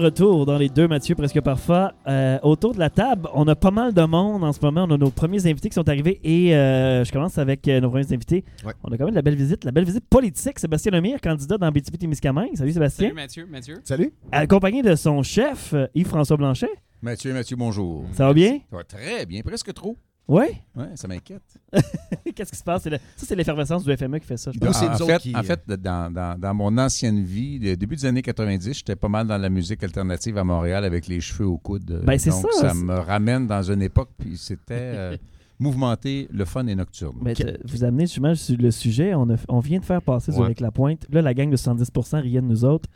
[0.00, 1.94] Retour dans les deux Mathieu presque parfois.
[2.06, 4.86] Euh, autour de la table, on a pas mal de monde en ce moment.
[4.88, 7.90] On a nos premiers invités qui sont arrivés et euh, je commence avec euh, nos
[7.90, 8.44] premiers invités.
[8.64, 8.72] Ouais.
[8.82, 10.58] On a quand même de la belle visite, la belle visite politique.
[10.58, 12.56] Sébastien Lemire, candidat dans BTP-Témiscamingue.
[12.56, 13.08] Salut Sébastien.
[13.08, 13.80] Salut Mathieu, Mathieu.
[13.84, 14.12] Salut.
[14.32, 16.70] Accompagné de son chef, Yves-François Blanchet.
[17.02, 18.04] Mathieu, Mathieu, bonjour.
[18.12, 18.58] Ça va bien?
[18.70, 19.96] Ça va très bien, presque trop.
[20.32, 20.44] Oui?
[20.76, 21.42] Ouais, ça m'inquiète.
[22.36, 22.86] Qu'est-ce qui se passe?
[22.86, 24.78] Le- Ça, c'est l'effervescence du FME qui fait ça, je pense.
[24.78, 27.96] c'est en, nous fait, qui- en fait, dans, dans- dans mon ancienne vie, le début
[27.96, 31.46] des années 90, j'étais pas mal dans la musique alternative à Montréal avec les cheveux
[31.48, 32.02] au coude.
[32.04, 35.16] Ben, c'est ça, ça me ramène dans une époque, puis c'était euh,
[35.58, 37.16] mouvementé, le fun et nocturne.
[37.22, 39.14] Mais vous amenez justement sur le sujet.
[39.16, 40.46] On, a- on vient de faire passer sur Ouais.
[40.46, 41.06] Avec la Pointe.
[41.10, 42.88] Là, la gang de 70% riait de nous autres.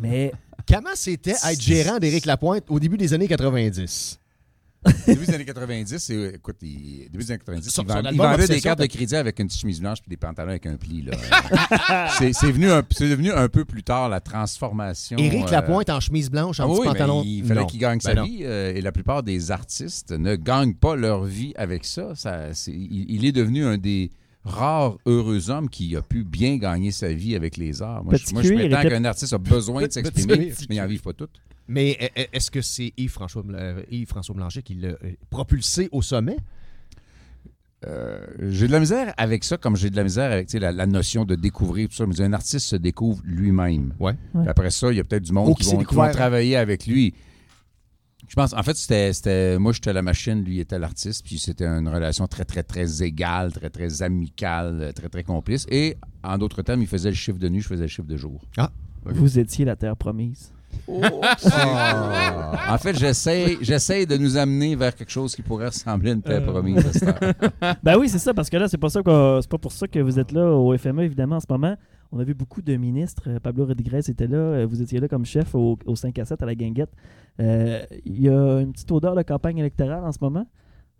[0.00, 0.32] Mais
[0.68, 4.18] Comment c'était être gérant d'Éric Lapointe au début des années 90?
[5.06, 7.94] début des années 90, c'est, euh, écoute, il, début des années 90, Sur- il, sur
[7.94, 10.16] vend- il l'album vendait des cartes de crédit avec une petite chemise blanche puis des
[10.16, 11.02] pantalons avec un pli.
[11.02, 11.12] Là.
[12.18, 15.16] c'est, c'est venu un- c'est devenu un peu plus tard la transformation.
[15.18, 17.22] Éric euh, Lapointe en chemise blanche, en Ah petit oui, mais pantalon.
[17.24, 17.66] il fallait Non.
[17.66, 18.24] qu'il gagne Ben sa non.
[18.24, 22.14] vie euh, et la plupart des artistes ne gagnent pas leur vie avec ça.
[22.14, 24.10] Ça, c'est- il, il est devenu un des
[24.44, 28.04] rares heureux hommes qui a pu bien gagner sa vie avec les arts.
[28.04, 30.86] Moi, Petit je, moi, je prétends qu'un artiste a besoin de s'exprimer, mais il n'en
[30.86, 31.34] vivent pas toutes.
[31.68, 34.96] Mais euh, est-ce que c'est Yves-François euh, Yves-François Blanchet qui l'a euh,
[35.30, 36.36] propulsé au sommet?
[37.86, 40.86] Euh, j'ai de la misère avec ça, comme j'ai de la misère avec la, la
[40.86, 42.06] notion de découvrir tout ça.
[42.06, 43.94] Dis, un artiste se découvre lui-même.
[44.00, 44.14] Ouais.
[44.46, 46.12] Après ça, il y a peut-être du monde Oh, qui, vont, qui vont découvert.
[46.12, 47.14] travailler avec lui.
[48.28, 51.88] Je pense, en fait, c'était, moi, j'étais la machine, lui était l'artiste, puis c'était une
[51.88, 55.64] relation très, très, très égale, très, très amicale, très, très complice.
[55.70, 58.16] Et, en d'autres termes, il faisait le chiffre de nuit, je faisais le chiffre de
[58.16, 58.40] jour.
[59.04, 60.52] vous étiez la terre promise.
[60.88, 62.74] Ah.
[62.74, 66.22] En fait, j'essaie, j'essaie de nous amener vers quelque chose qui pourrait ressembler à une
[66.22, 66.50] terre Euh.
[66.52, 66.84] promise.
[67.82, 70.32] Ben oui, c'est ça, parce que là, c'est pas ça pour ça que vous êtes
[70.32, 71.76] là au FME, évidemment, en ce moment.
[72.12, 73.24] On a vu beaucoup de ministres.
[73.26, 74.36] Euh, Pablo Rodriguez était là.
[74.36, 76.90] Euh, Vous étiez là comme chef au, au 5 à 7 à la guinguette.
[77.40, 80.46] Euh, Il y a une petite odeur de campagne électorale en ce moment.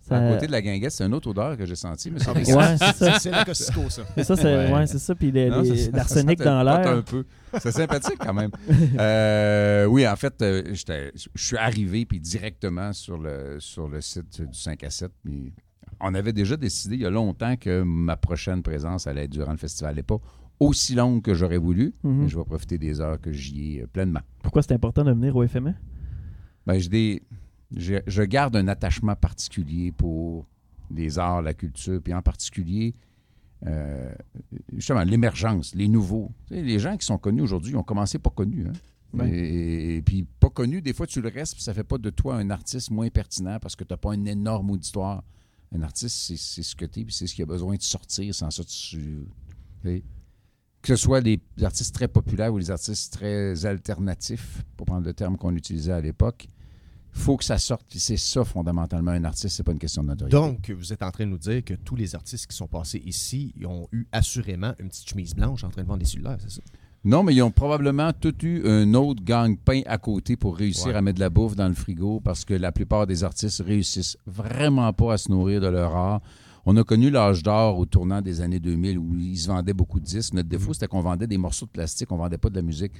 [0.09, 2.31] Ça- À côté de la guinguette, c'est une autre odeur que j'ai sentie, mais c'est
[2.55, 3.19] Ouais, c'est ça.
[3.19, 4.03] C'est la Costco, ça.
[4.15, 4.87] C'est ça, c'est Ouais.
[4.87, 5.15] ça.
[5.17, 6.87] Puis l'arsenic ça dans l'air.
[6.89, 7.25] un peu.
[7.59, 8.51] C'est sympathique quand même.
[9.01, 14.01] Euh, oui, en fait, euh, j'étais- je suis arrivé puis directement sur le, sur le
[14.01, 15.11] site du 5 à 7.
[15.25, 15.53] puis
[16.01, 19.53] on avait déjà décidé il y a longtemps que ma prochaine présence allait être durant
[19.53, 19.91] le festival.
[19.93, 20.19] Elle n'est pas
[20.61, 22.23] aussi longue que j'aurais voulu, Mhm.
[22.23, 24.21] mais je vais profiter des heures que j'y ai euh, pleinement.
[24.43, 25.75] Pourquoi c'est important de venir au FME?
[26.67, 27.23] Ben, j'ai des-
[27.75, 30.47] je garde un attachement particulier pour
[30.91, 32.95] les arts, la culture, puis en particulier,
[33.67, 34.13] euh,
[34.75, 36.31] justement, l'émergence, les nouveaux.
[36.49, 38.67] Tu sais, les gens qui sont connus aujourd'hui ont commencé pas connus.
[38.69, 38.73] Hein?
[39.15, 39.31] Ouais.
[39.31, 42.11] Et, et puis, pas connu, des fois, tu le restes, puis ça fait pas de
[42.11, 45.25] toi un artiste moins pertinent parce que tu n'as pas une énorme auditoire.
[45.75, 47.83] Un artiste, c'est c'est ce que tu es, puis c'est ce qui a besoin de
[47.83, 48.35] sortir.
[48.35, 48.99] Sans ça, tu.
[48.99, 49.27] tu
[49.83, 50.03] sais,
[50.83, 55.15] que ce soit les artistes très populaires ou les artistes très alternatifs, pour prendre le
[55.15, 56.49] terme qu'on utilisait à l'époque,
[57.17, 57.83] faut que ça sorte.
[57.89, 60.37] Puis c'est ça, fondamentalement, un artiste, c'est pas une question de notoriété.
[60.37, 63.03] Donc, vous êtes en train de nous dire que tous les artistes qui sont passés
[63.05, 66.39] ici ils ont eu assurément une petite chemise blanche en train de vendre des cellulaires,
[66.41, 66.61] c'est ça?
[67.05, 70.95] Non, mais ils ont probablement tout eu un autre gang-pain à côté pour réussir Ouais.
[70.95, 74.17] à mettre de la bouffe dans le frigo parce que la plupart des artistes réussissent
[74.27, 76.21] vraiment pas à se nourrir de leur art.
[76.65, 80.01] On a connu l'âge d'or au tournant des années 2000 où ils se vendaient beaucoup
[80.01, 80.35] de disques.
[80.35, 82.93] Notre défaut, c'était qu'on vendait des morceaux de plastique, on vendait pas de la musique.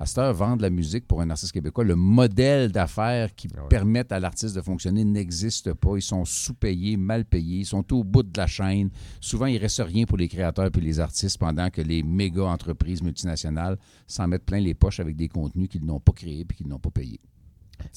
[0.00, 3.48] À cette heure, vendre de la musique pour un artiste québécois, le modèle d'affaires qui
[3.56, 3.68] Ah ouais.
[3.68, 5.96] permettent à l'artiste de fonctionner n'existe pas.
[5.96, 8.90] Ils sont sous-payés, mal payés, ils sont au bout de la chaîne.
[9.20, 12.44] Souvent, il ne reste rien pour les créateurs et les artistes pendant que les méga
[12.44, 13.76] entreprises multinationales
[14.06, 16.78] s'en mettent plein les poches avec des contenus qu'ils n'ont pas créés et qu'ils n'ont
[16.78, 17.20] pas payés.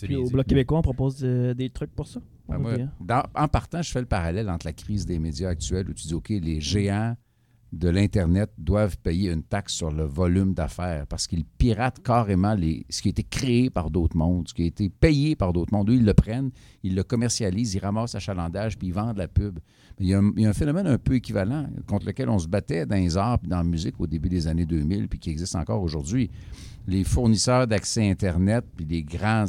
[0.01, 0.29] Puis au.
[0.29, 2.19] Bloc québécois, on propose euh, des trucs pour ça?
[2.49, 5.49] Ben, Ok, moi, dans- en partant, je fais le parallèle entre la crise des médias
[5.49, 7.15] actuels où tu dis, OK, les géants
[7.71, 12.85] de l'Internet doivent payer une taxe sur le volume d'affaires parce qu'ils piratent carrément les,
[12.89, 15.73] ce qui a été créé par d'autres mondes, ce qui a été payé par d'autres
[15.73, 15.89] mondes.
[15.89, 16.51] Eux, ils le prennent,
[16.83, 19.59] ils le commercialisent, ils ramassent l'achalandage puis ils vendent la pub.
[19.99, 23.15] Il, y a un, phénomène un peu équivalent contre lequel on se battait dans les
[23.15, 26.29] arts puis dans la musique au début des années 2000 puis qui existe encore aujourd'hui.
[26.87, 29.45] Les fournisseurs d'accès Internet puis les, grands,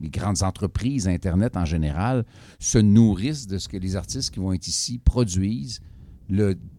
[0.00, 2.24] grandes entreprises Internet en général
[2.58, 5.80] se nourrissent de ce que les artistes qui vont être ici produisent,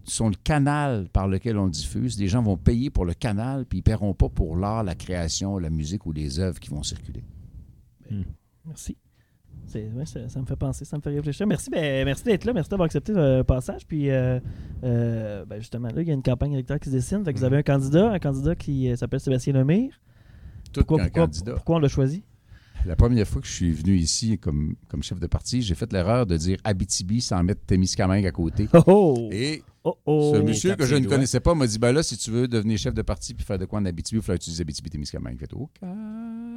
[0.05, 2.19] sont le canal par lequel on le diffuse.
[2.19, 4.95] Les gens vont payer pour le canal, puis ils ne paieront pas pour l'art, la
[4.95, 7.23] création, la musique ou les œuvres qui vont circuler.
[8.65, 8.97] Merci.
[9.65, 11.47] C'est- ouais, ça, ça me fait penser, ça me fait réfléchir.
[11.47, 13.87] Merci, ben, merci d'être là, merci d'avoir accepté le passage.
[13.87, 14.39] Puis, euh,
[14.83, 17.23] euh, ben, justement, là, il y a une campagne électorale qui se dessine.
[17.23, 19.99] Fait que vous avez un candidat, un candidat qui euh, s'appelle Sébastien Lemire.
[20.71, 21.53] Tout Pourquoi, pourquoi, candidat.
[21.53, 22.23] pourquoi on l'a choisi?
[22.85, 25.91] La première fois que je suis venu ici comme, comme chef de parti, j'ai fait
[25.93, 28.67] l'erreur de dire Abitibi sans mettre Témiscamingue à côté.
[28.73, 29.29] Oh oh!
[29.31, 30.33] Et oh, oh.
[30.35, 32.77] ce monsieur que je ne connaissais pas m'a dit ben là, si tu veux devenir
[32.77, 35.37] chef de parti puis faire de quoi en Abitibi, il faut utiliser Abitibi Témiscamingue.
[35.39, 35.69] Fait OK,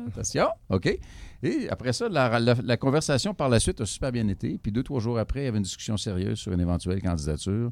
[0.08, 0.98] attention, OK?
[1.42, 4.58] Et après ça, la, la- la conversation par la suite a super bien été.
[4.58, 7.70] Puis deux, trois jours après, il y avait une discussion sérieuse sur une éventuelle candidature.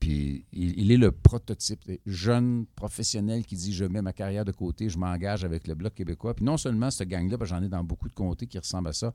[0.00, 4.44] Puis il, il est le prototype des jeune professionnel qui dit je mets ma carrière
[4.44, 6.34] de côté, je m'engage avec le Bloc québécois.
[6.34, 9.14] Puis non seulement cette gang-là, j'en ai dans beaucoup de comtés qui ressemblent à ça,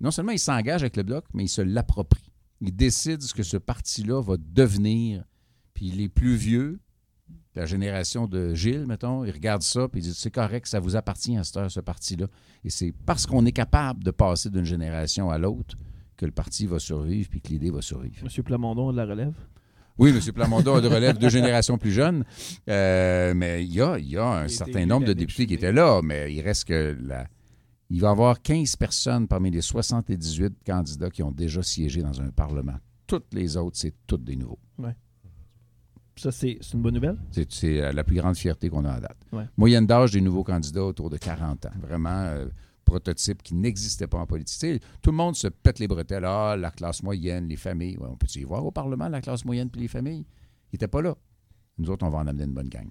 [0.00, 2.32] non seulement il s'engage avec le Bloc, mais il se l'approprie.
[2.60, 5.24] Il décide ce que ce parti-là va devenir.
[5.74, 6.80] Puis les plus vieux,
[7.54, 10.96] la génération de Gilles, mettons, ils regardent ça puis ils disent c'est correct, ça vous
[10.96, 12.26] appartient à cette heure, ce parti-là.
[12.64, 15.76] Et c'est parce qu'on est capable de passer d'une génération à l'autre
[16.16, 18.24] que le parti va survivre puis que l'idée va survivre.
[18.24, 19.34] Monsieur Plamondon de la relève?
[19.98, 20.20] Oui, M.
[20.32, 22.24] Plamondon a de relève deux générations plus jeunes,
[22.68, 25.54] Euh, mais il y a, il y a un a certain nombre de députés qui
[25.54, 27.26] étaient là, mais il reste que la...
[27.90, 32.20] il va y avoir 15 personnes parmi les 78 candidats qui ont déjà siégé dans
[32.20, 32.76] un Parlement.
[33.06, 34.58] Toutes les autres, c'est toutes des nouveaux.
[36.16, 37.18] Ça, c'est une bonne nouvelle?
[37.50, 39.18] C'est euh, la plus grande fierté qu'on a à date.
[39.32, 39.44] Ouais.
[39.58, 41.70] Moyenne d'âge des nouveaux candidats autour de 40 ans.
[41.78, 42.46] Vraiment, euh,
[42.86, 44.82] prototype qui n'existait pas en politique.
[45.02, 46.24] Tout le monde se pète les bretelles.
[46.24, 47.98] Ah, la classe moyenne, les familles.
[47.98, 50.24] Ouais, on peut y voir au Parlement, la classe moyenne puis les familles?
[50.72, 51.14] Ils n'étaient pas là.
[51.76, 52.88] Nous autres, on va en amener une bonne gang.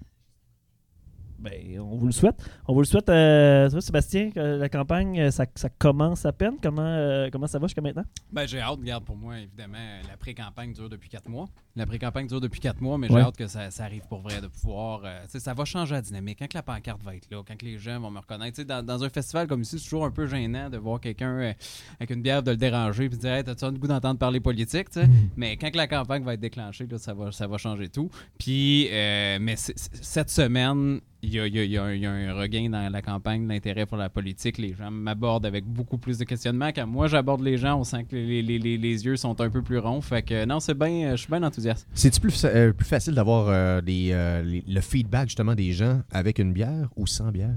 [1.38, 2.36] Ben, on vous le souhaite.
[2.66, 6.54] On vous le souhaite, euh, Sébastien, que la campagne, euh, ça, ça commence à peine.
[6.62, 8.04] Comment, euh, comment ça va jusqu'à maintenant?
[8.32, 9.76] Ben, j'ai hâte, regarde, pour moi, évidemment,
[10.08, 11.46] la pré-campagne dure depuis quatre mois.
[11.76, 13.20] La pré-campagne dure depuis quatre mois, mais Ouais.
[13.20, 15.02] j'ai hâte que ça, ça arrive pour vrai, de pouvoir.
[15.04, 16.38] euh, ça va changer la dynamique.
[16.38, 18.62] Quand que la pancarte va être là, quand que les gens vont me reconnaître.
[18.62, 21.52] Dans, dans un festival comme ici, c'est toujours un peu gênant de voir quelqu'un euh,
[22.00, 24.40] avec une bière de le déranger et de dire Hey, T'as-tu le goût d'entendre parler
[24.40, 25.06] politique sais?
[25.36, 28.08] Mais quand que la campagne va être déclenchée, là, ça, va, ça va changer tout.
[28.38, 32.34] Puis, euh, mais cette semaine, il y a, il y a- il y a un-
[32.34, 34.58] regain dans la campagne, l'intérêt pour la politique.
[34.58, 36.68] Les gens m'abordent avec beaucoup plus de questionnements.
[36.74, 39.50] Quand moi j'aborde les gens, on sent que les, les- les- les yeux sont un
[39.50, 40.00] peu plus ronds.
[40.00, 41.86] Fait que non, c'est bien, je suis bien enthousiaste.
[41.94, 46.52] C'est-tu plus, euh, plus facile d'avoir euh, euh, le feedback justement des gens avec une
[46.52, 47.54] bière ou sans bière?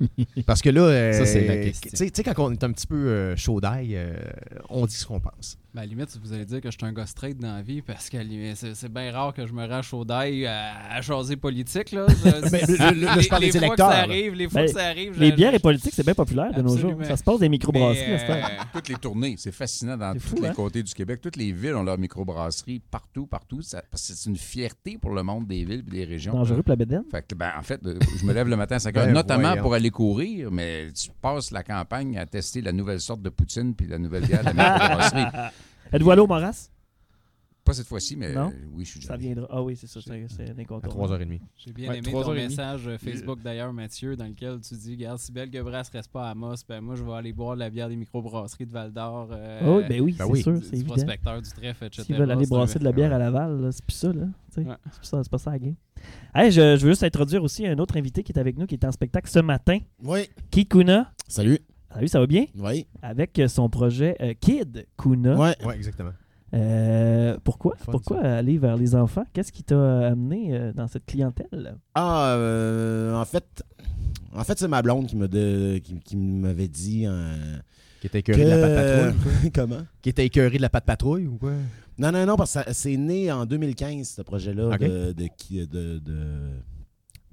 [0.46, 3.90] Parce que là, euh, tu sais- quand on est un petit peu euh, chaud d'ail,
[3.96, 4.14] euh,
[4.70, 5.58] on dit ce qu'on pense.
[5.72, 7.62] Ben, à la limite, vous allez dire que je suis un gars straight dans la
[7.62, 11.00] vie parce que à c'est bien rare que je me rends chaud d'ail à, à
[11.00, 11.92] jaser politique.
[11.92, 12.06] Là.
[12.08, 12.14] Je-
[12.50, 14.02] Ben, le- le- le- les, je parle les des fois que électeurs, ça là.
[14.02, 15.20] arrive, les fois Ben, que ça arrive.
[15.20, 16.94] Les bières et politiques, c'est bien populaire de nos jours.
[17.04, 18.42] Ça se passe des microbrasseries à euh,
[18.72, 20.52] Toutes les tournées, c'est fascinant dans tous fou, les hein?
[20.54, 21.20] côtés du Québec.
[21.20, 23.60] Toutes les villes ont leur microbrasserie partout, partout.
[23.62, 26.32] C'est une fierté pour le monde des villes et des régions.
[26.32, 27.04] Dangereux pour la bédaine?
[27.10, 29.12] Fait que, ben, en fait, euh, je me lève le matin à 5 heures, Ben,
[29.14, 29.62] notamment voyons.
[29.62, 33.74] pour aller courir, mais tu passes la campagne à tester la nouvelle sorte de poutine
[33.76, 35.24] puis la nouvelle bière de la microbrasserie.
[35.92, 36.70] Êtes-vous allé au Moras?
[37.62, 38.48] Pas cette fois-ci, mais Non?
[38.48, 39.34] euh, oui, je suis Ça déjà allé.
[39.34, 39.46] viendra.
[39.50, 41.24] Ah oui, c'est ça, c'est c'est À incontournable.
[41.24, 41.40] 3h30.
[41.58, 42.48] J'ai bien Ouais, aimé trois ton heures et demie.
[42.48, 46.28] message euh, Facebook d'ailleurs, Mathieu, dans lequel tu dis Regarde, si Belle Gebras reste pas
[46.28, 48.90] à Amos, ben moi je vais aller boire de la bière des microbrasseries de Val
[48.92, 49.28] d'Or.
[49.30, 50.42] euh, Ah oui, ben oui, Ben c'est oui.
[50.42, 50.94] sûr, c'est du évident.
[50.94, 52.02] prospecteur du trèfle, etc.
[52.06, 54.12] S'ils veulent aller C'est un- brasser de la bière à Laval, là, c'est plus ça,
[54.12, 54.24] là.
[54.54, 54.68] tu sais.
[54.68, 54.76] Ouais.
[54.92, 55.74] C'est pas ça, c'est pas ça la game.
[56.34, 58.74] Hey, je, je veux juste introduire aussi un autre invité qui est avec nous, qui
[58.74, 59.78] est en spectacle ce matin.
[60.02, 60.30] Oui.
[60.50, 61.12] Kid Kuna.
[61.28, 61.58] Salut.
[61.92, 62.44] Salut, ça va bien?
[62.58, 62.86] Oui.
[63.02, 65.36] Avec euh, son projet euh, Kid Kuna.
[65.36, 65.54] Ouais.
[65.64, 66.12] Oui, exactement.
[66.54, 67.74] Euh, pourquoi?
[67.76, 69.24] Fun, pourquoi aller vers les enfants?
[69.32, 71.76] Qu'est-ce qui t'a amené euh, dans cette clientèle?
[71.94, 73.62] Ah, euh, en fait,
[74.34, 77.56] en fait c'est ma blonde qui m'a de- qui, qui m'avait dit euh,
[78.00, 79.22] Qui était écœuré de la patte patrouille.
[79.22, 79.50] quoi?
[79.54, 79.82] Comment?
[80.02, 81.52] Qui était écœuré de la patte patrouille ou quoi?
[81.98, 84.80] Non, non, non, parce que c'est né en 2015, ce projet-là Ok.
[84.80, 86.50] de, de, qui- de- de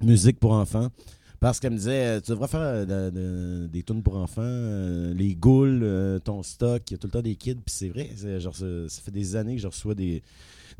[0.00, 0.88] musique pour enfants.
[1.40, 4.40] Parce qu'elle me disait, euh, tu devrais faire euh, de- de- des tunes pour enfants,
[4.42, 5.34] euh, les
[5.84, 7.54] euh, ton stock, il y a tout le temps des kids.
[7.54, 10.22] Puis c'est vrai, c'est genre, ça, ça fait des années que je reçois des,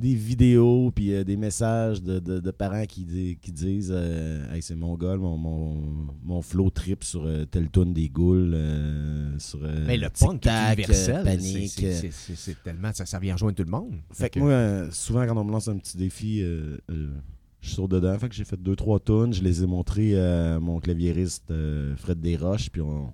[0.01, 3.93] des vidéos, puis euh, des messages de, de- parents qui, qui disent
[4.53, 5.77] Hey, c'est mon gars, mon, mon,
[6.25, 11.23] mon flow trip sur telle tune des goules, euh, sur Mais le punk universel.
[11.25, 11.69] panique.
[11.71, 12.11] C'est-
[12.65, 12.91] tellement...
[12.93, 13.95] Ça, ça vient rejoindre tout le monde.
[14.13, 16.43] Fait que moi, euh, souvent, quand on me lance un petit défi,
[17.69, 18.19] je dedans.
[18.19, 19.33] Fait que j'ai fait deux, trois tonnes.
[19.33, 22.71] Je les ai montrés à mon claviériste euh, Fred Desroches.
[22.71, 23.13] Puis on,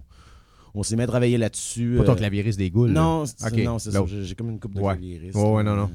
[0.75, 1.95] on s'est mis à travailler là-dessus.
[1.99, 2.91] Pas ton euh, claviériste des goules.
[2.93, 4.05] Non, c'est Ok, non, c'est ça.
[4.07, 4.95] J'ai comme une coupe de Ouais.
[4.95, 5.37] claviéristes.
[5.37, 5.91] Ouais, ouais, non, non.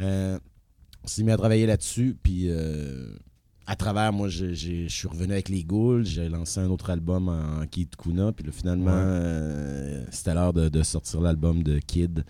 [0.00, 0.38] Euh,
[1.04, 2.16] on s'est mis à travailler là-dessus.
[2.22, 3.08] Puis euh,
[3.66, 4.52] à travers, moi, je
[4.88, 6.04] suis revenu avec les Ghouls.
[6.04, 8.32] J'ai lancé un autre album en Kid Kuna.
[8.32, 9.02] Puis là, finalement, Ouais.
[9.02, 12.24] euh, c'était l'heure de, de sortir l'album de Kid.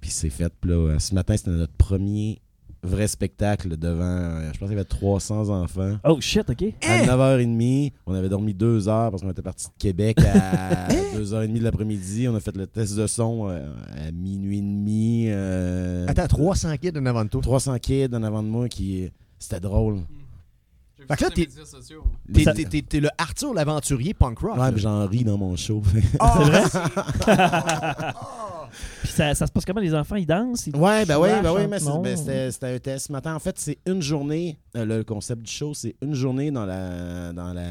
[0.00, 0.52] Puis c'est fait.
[0.60, 2.40] Puis là, ce matin, c'était notre premier
[2.82, 5.96] vrai spectacle devant, euh, je pense qu'il y avait 300 enfants.
[6.04, 6.64] Oh shit, OK.
[6.86, 11.58] À 9h30, on avait dormi deux heures parce qu'on était parti de Québec à 2h30
[11.58, 12.26] de l'après-midi.
[12.28, 13.66] On a fait le test de son euh,
[14.08, 15.26] à minuit et demi.
[15.28, 17.42] euh, Attends, 300 kids en avant de toi.
[17.42, 19.10] 300 kids en avant de moi qui.
[19.38, 20.00] C'était drôle.
[21.08, 21.48] Fait que là, t'es-
[22.28, 24.52] Les- T'es- T'es t'es- t'es le Arthur l'aventurier punk rock.
[24.52, 24.72] Ouais, là.
[24.72, 25.82] puis j'en ris dans mon show.
[25.92, 26.62] C'est vrai?
[29.02, 29.80] Puis ça, ça se passe comment?
[29.80, 30.66] Les enfants, ils dansent?
[30.66, 32.16] Ils Ouais, ben oui, ben oui, mais ben,
[32.52, 33.06] c'était un test.
[33.06, 34.58] Ce matin, en fait, c'est une journée.
[34.76, 37.62] euh, le concept du show, c'est une journée dans la dans la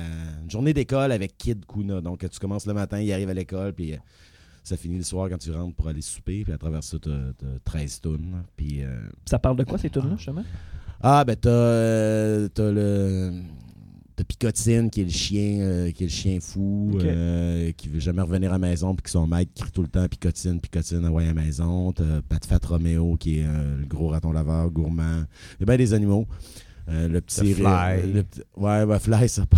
[0.43, 2.01] une journée d'école avec Kid Kuna.
[2.01, 3.97] Donc, tu commences le matin, il arrive à l'école, puis euh,
[4.63, 6.43] ça finit le soir quand tu rentres pour aller souper.
[6.43, 8.43] Puis à travers ça, t'as t'as 13 tonnes.
[8.55, 8.83] Puis.
[8.83, 10.43] euh, Ça parle de quoi, ces tunes-là, justement?
[11.01, 13.31] Ah, ben t'as t'as le.
[14.19, 18.01] T'as Picotine qui est le chien euh, qui est le chien fou euh, qui veut
[18.01, 21.05] jamais revenir à la maison puis que son maître crie tout le temps Picotine, Picotine,
[21.05, 21.93] envoie à la maison.
[21.93, 25.23] T'as Pat Fat Romeo qui est euh, le gros raton laveur, gourmand.
[25.53, 26.27] Il y a bien des animaux.
[26.89, 28.11] Euh, le petit Fly.
[28.11, 28.25] le
[28.57, 29.57] ouais, ben Fly, ça n'a pas,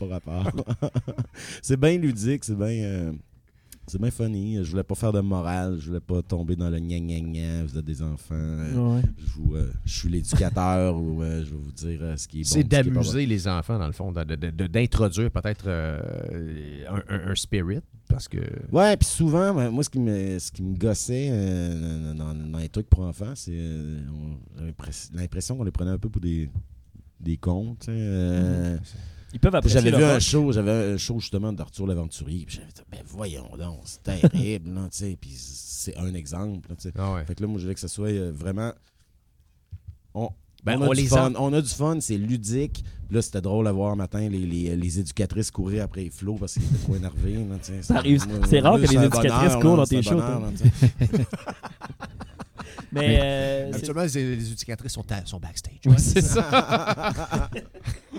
[0.00, 0.64] pas rapport.
[1.62, 2.66] c'est bien ludique, c'est bien.
[2.66, 3.12] euh,
[3.92, 4.56] c'est bien funny.
[4.64, 5.76] Je voulais pas faire de morale.
[5.78, 7.64] Je voulais pas tomber dans le gna gna gna.
[7.64, 8.34] Vous êtes des enfants.
[8.34, 9.02] euh, Ouais.
[9.18, 12.40] je, vous, euh, je suis l'éducateur ou euh, je vais vous dire euh, ce qui
[12.40, 12.48] est bon.
[12.50, 17.30] C'est d'amuser les enfants, dans le fond, de- de- de- d'introduire peut-être euh, un, un-
[17.30, 17.80] un spirit.
[18.08, 18.38] Parce que.
[18.70, 22.58] Ouais, puis souvent, ben, moi, ce qui me, ce qui me gossait euh, dans, dans
[22.58, 24.00] les trucs pour enfants, c'est euh,
[25.14, 26.48] l'impression qu'on les prenait un peu pour des,
[27.20, 27.76] des cons.
[27.88, 28.76] euh,
[29.32, 32.44] Ils peuvent apprécier J'avais vu un show, j'avais un show justement d'Arthur l'Aventurier.
[32.46, 35.16] Puis j'avais dit, ben voyons donc, c'est terrible, là, tu sais.
[35.20, 36.92] Puis c'est un exemple, là, tu sais.
[36.98, 37.24] Ah ouais.
[37.24, 38.72] Fait que là, moi, je voulais que ça soit euh, vraiment.
[40.14, 40.28] On,
[40.64, 42.84] Ben, on, a on du les fun, a- on a du fun, c'est ludique.
[43.08, 46.10] Puis Là, c'était drôle à voir un matin les, les, les éducatrices courir après les
[46.10, 47.44] flots parce qu'ils étaient trop énervés.
[47.62, 50.20] c'est rare que les éducatrices courent dans tes shows.
[52.94, 55.78] Mais euh, Habituellement, les, les éducatrices sont, à- sont backstage.
[55.86, 57.48] Ouais, c'est ça.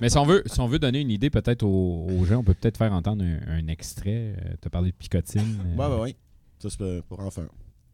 [0.03, 2.43] Mais si on, veut, si on veut donner une idée peut-être aux, aux gens, on
[2.43, 4.35] peut peut-être faire entendre un, un extrait.
[4.61, 5.57] tu as parlé de picotine.
[5.65, 6.15] euh, Ouais, ouais, ouais.
[6.59, 7.45] Ça, c'est pour- pour enfants.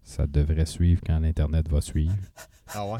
[0.01, 2.15] Ça devrait suivre quand l'Internet va suivre.
[2.73, 2.97] Ah ouais?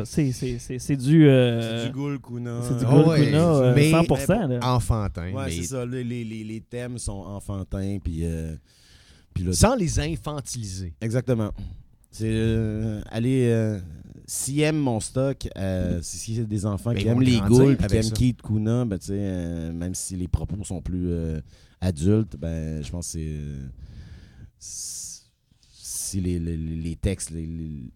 [0.00, 0.04] Ça.
[0.04, 1.26] C'est- C'est c'est- c'est du.
[1.28, 2.60] euh, C'est du Ghoul Kuna.
[2.62, 4.46] c'est du Ghoul ouais, Kuna, euh, mais- 100%.
[4.48, 4.58] là.
[4.62, 5.32] Enfantin.
[5.32, 5.84] Ouais, mais c'est ça.
[5.86, 7.98] Les, les, les, thèmes sont enfantins.
[8.02, 8.54] Puis, euh,
[9.32, 10.94] puis là, Sans les infantiliser.
[11.00, 11.50] Exactement.
[12.10, 13.48] C'est euh, aller.
[13.50, 13.78] euh,
[14.26, 17.76] S'ils aiment mon stock, euh, si si c'est des enfants Ben, qui aiment les ghouls
[17.76, 18.10] puis qui aiment.
[18.10, 21.40] Keith Kuna, ben, tu sais, euh, même si les propos sont plus euh,
[21.78, 23.26] adultes, ben, je pense que c'est.
[23.28, 23.66] euh,
[24.58, 27.90] si les, les, les textes les-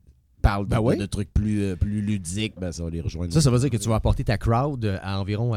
[0.56, 3.32] de, Ben de trucs plus, euh, plus ludiques, ben, ça va les rejoindre.
[3.32, 5.52] Ça, ça veut dire que tu vas apporter ta crowd à environ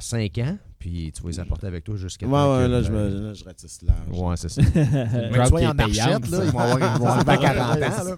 [0.00, 2.26] 5 ans, Puis tu vas les apporter avec toi jusqu'à.
[2.26, 3.98] Ouais, ouais, là, je, me, là, je ratisse large.
[4.10, 4.62] Ouais, c'est ça.
[4.72, 8.04] Qui est en marchette, payante, là, ils vont avoir arriver à 40 ans.
[8.04, 8.16] là.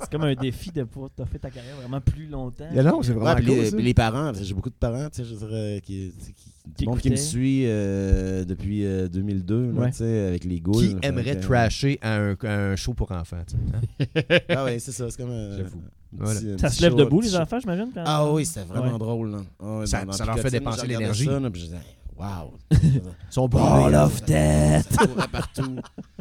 [0.00, 2.68] C'est comme un défi de pouvoir t'as fait ta carrière vraiment plus longtemps.
[2.74, 5.22] Mais non, c'est vraiment Ouais, puis cool, les, parents, tu j'ai beaucoup de parents, tu
[5.22, 8.84] sais, je dirais, qui, tu sais, qui, Qui du monde qui me suit euh, depuis
[8.84, 9.90] euh, deux, là, Ouais.
[9.90, 10.74] tu sais, avec les goules.
[10.76, 14.38] Qui aimerait trasher à un, show pour enfants, tu sais, hein?
[14.50, 15.80] Ah ouais, c'est ça, c'est comme un, J'avoue.
[16.18, 16.40] Voilà.
[16.40, 17.36] petit- Ça petit se lève show, debout, les show.
[17.36, 17.90] enfants, j'imagine?
[17.94, 18.98] quand- Ah oui, c'était vraiment Ouais.
[18.98, 19.30] drôle.
[19.32, 19.38] Là.
[19.62, 21.28] Ah Ça- leur fait dépenser l'énergie.
[21.28, 22.54] wow.
[22.70, 23.00] Ils
[23.30, 23.66] sont brûlés.
[23.68, 24.96] Ball of death!
[25.32, 25.76] Partout.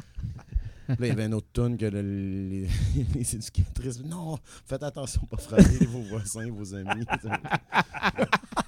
[0.89, 2.67] Là, il y avait un autre tune que le- les,
[3.15, 4.03] les éducatrices.
[4.03, 7.05] Non, faites attention, pas frapper vos voisins, vos amis.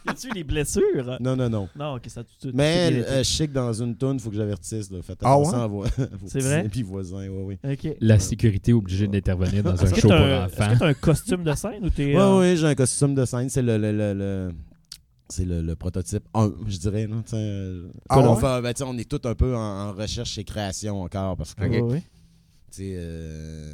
[0.05, 1.17] Y a-tu des blessures?
[1.19, 1.67] Non, non, non.
[1.75, 4.91] Non, ok, ça tout, tout- Mais euh, que dans une tune, il faut que j'avertisse.
[4.91, 4.99] là.
[5.01, 5.63] Faites Ah attention ouais?
[5.63, 5.81] à vos,
[6.19, 6.59] vos petits vrai?
[6.59, 7.27] amis voisins.
[7.27, 7.71] Ouais, oui.
[7.71, 7.95] Ok.
[7.99, 10.45] La sécurité obligée d'intervenir dans un show pour enfants.
[10.45, 12.15] est-ce que t'as un costume de scène ou t'es.
[12.15, 13.49] Ouais, euh, oui, j'ai un costume de scène.
[13.49, 14.51] C'est le, le, le, le-
[15.29, 17.07] c'est le, le prototype 1, je dirais.
[17.07, 18.41] Là, sais, euh, Ah on, ouais?
[18.41, 21.63] fait- ben, on est tous un peu en, en recherche et création encore parce que
[21.63, 22.03] ouais,
[22.79, 23.71] euh,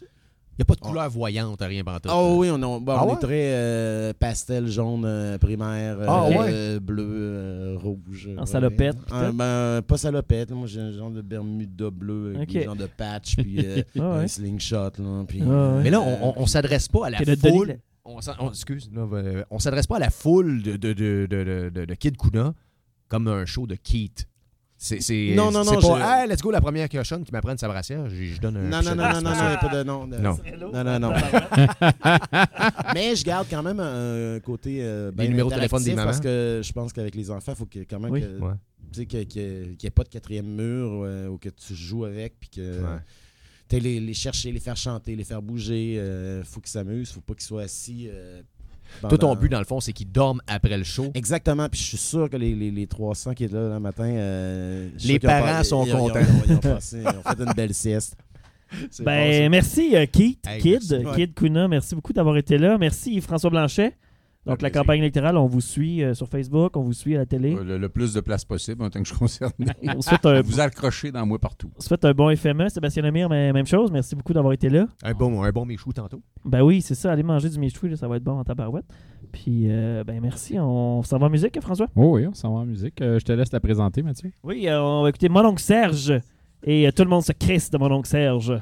[0.00, 2.10] Il n'y a pas de couleur voyante, rien pantoute.
[2.12, 3.12] Oh oui, on, a- bon, Ah on ouais?
[3.14, 8.28] est très euh, pastel, jaune, euh, primaire, euh, Ah euh, bleu, euh, rouge.
[8.36, 8.46] En ouais.
[8.46, 10.50] salopette, Ah, ben, pas salopette.
[10.50, 14.16] Moi, j'ai un genre de bermuda bleu avec des genres de patch, puis euh, Ah
[14.16, 14.24] ouais.
[14.24, 14.90] un slingshot.
[14.98, 15.82] Là, puis, Ah ouais.
[15.84, 17.78] Mais là, on, on, on s'adresse pas à la foule.
[18.10, 21.84] On, on- excuse, là, euh, on s'adresse pas à la foule de, de, de, de,
[21.84, 22.54] de, Kid Kuna
[23.08, 24.26] comme un show de Keith.
[24.80, 27.32] C'est, c'est, Non, non, c'est non, pas, je- hey, let's go, la première cochonne qui
[27.32, 28.62] m'apprenne sa brassière, je, je donne un.
[28.62, 30.06] Non, non, non, non, non, non, il n'y a pas de nom.
[30.06, 30.38] Non.
[30.72, 31.12] Non, non, non.
[32.94, 36.06] Mais je garde quand même un côté euh, bien numéros de téléphone des mamans.
[36.06, 38.20] parce que je pense qu'avec les enfants, il faut que, quand même Oui.
[38.22, 38.54] que, Ouais.
[38.92, 39.28] tu sais, qu'il
[39.70, 42.98] n'y ait pas de quatrième mur euh, ou que tu joues avec puis que Ouais.
[43.72, 45.94] Les, les chercher, les faire chanter, les faire bouger.
[45.94, 48.08] Il faut qu'ils s'amusent, faut pas qu'ils soient assis.
[48.10, 48.40] euh,
[49.02, 51.10] Toi, ton but, dans le fond, c'est qu'ils dorment après le show.
[51.14, 54.04] Exactement, puis je suis sûr que les, les, les 300 qui étaient là le matin,
[54.08, 56.20] euh, Les parents pas- sont ils ont- ils ont- contents.
[56.20, 58.16] Ils ont, ils ont passé- ils ont fait une belle sieste.
[59.00, 61.16] Ben, bon, merci, euh, Keith, Hey, Kid, merci.
[61.16, 61.68] Kid Kuna.
[61.68, 62.76] Merci beaucoup d'avoir été là.
[62.76, 63.94] Merci, François Blanchet.
[64.46, 64.80] Donc, Un la plaisir.
[64.82, 67.54] campagne électorale, on vous suit euh, sur Facebook, on vous suit à la télé.
[67.54, 69.66] Le, le plus de place possible, en tant que je suis concerné.
[69.96, 71.70] On se fait un, Vous accrochez dans moi partout.
[71.76, 72.68] on se fait un bon FME.
[72.70, 73.90] Sébastien Lemire, mais même chose.
[73.92, 74.86] Merci beaucoup d'avoir été là.
[75.02, 76.22] Un bon, un bon Michou tantôt.
[76.44, 77.12] Ben oui, c'est ça.
[77.12, 78.86] Allez manger du michoui, là, ça va être bon en tabarouette.
[79.32, 80.58] Puis, euh, ben merci.
[80.58, 81.88] On s'en va en musique, François?
[81.96, 83.02] Oh oui, on s'en va en musique.
[83.02, 84.30] Euh, je te laisse la présenter, Mathieu.
[84.44, 86.14] Oui, euh, on va écouter Mon oncle Serge.
[86.62, 88.54] Et euh, tout le monde se crisse de Mon oncle Serge.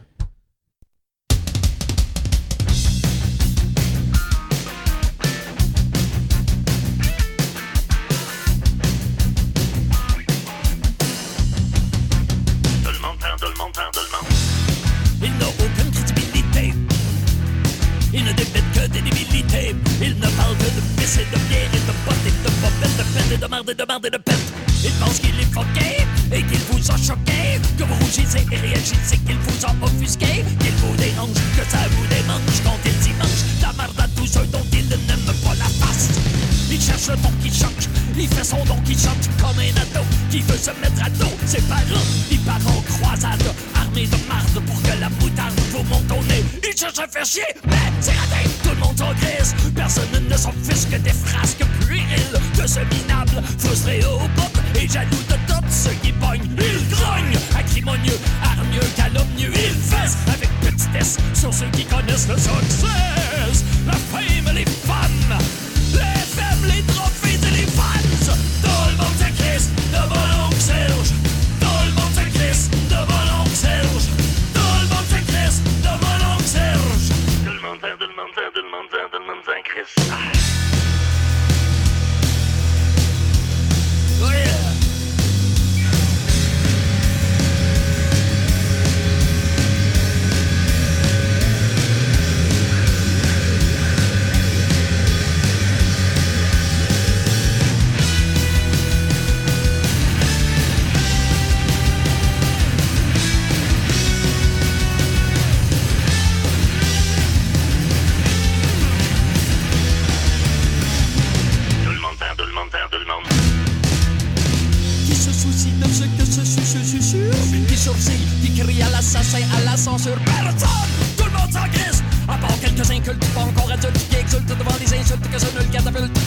[123.13, 126.19] Pas encore adultes, qui exultent devant les insultes que ce nul catapulte.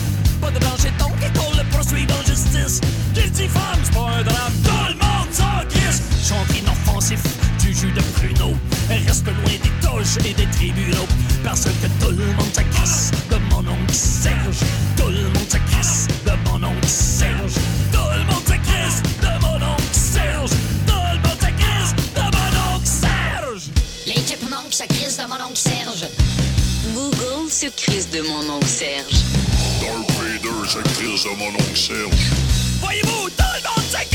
[0.41, 2.79] Pas de danger donc, et qu'on le poursuit en justice.
[3.13, 6.01] Qu'il diffame, c'est pas un drame, tout le monde s'en crisse.
[6.27, 7.21] Chante inoffensif
[7.59, 8.55] du jus de pruneau,
[8.89, 11.07] reste loin des toges et des tribunaux,
[11.43, 14.59] parce que tout le monde se crisse de mon oncle Serge.
[14.95, 17.55] Tout le monde se crisse de mon oncle Serge.
[17.91, 17.99] Tout
[27.59, 29.25] se crisse de mon oncle Serge.
[29.81, 32.31] Dark Vader se crisse de mon oncle Serge.
[32.79, 34.08] Voyez-vous, tout le monde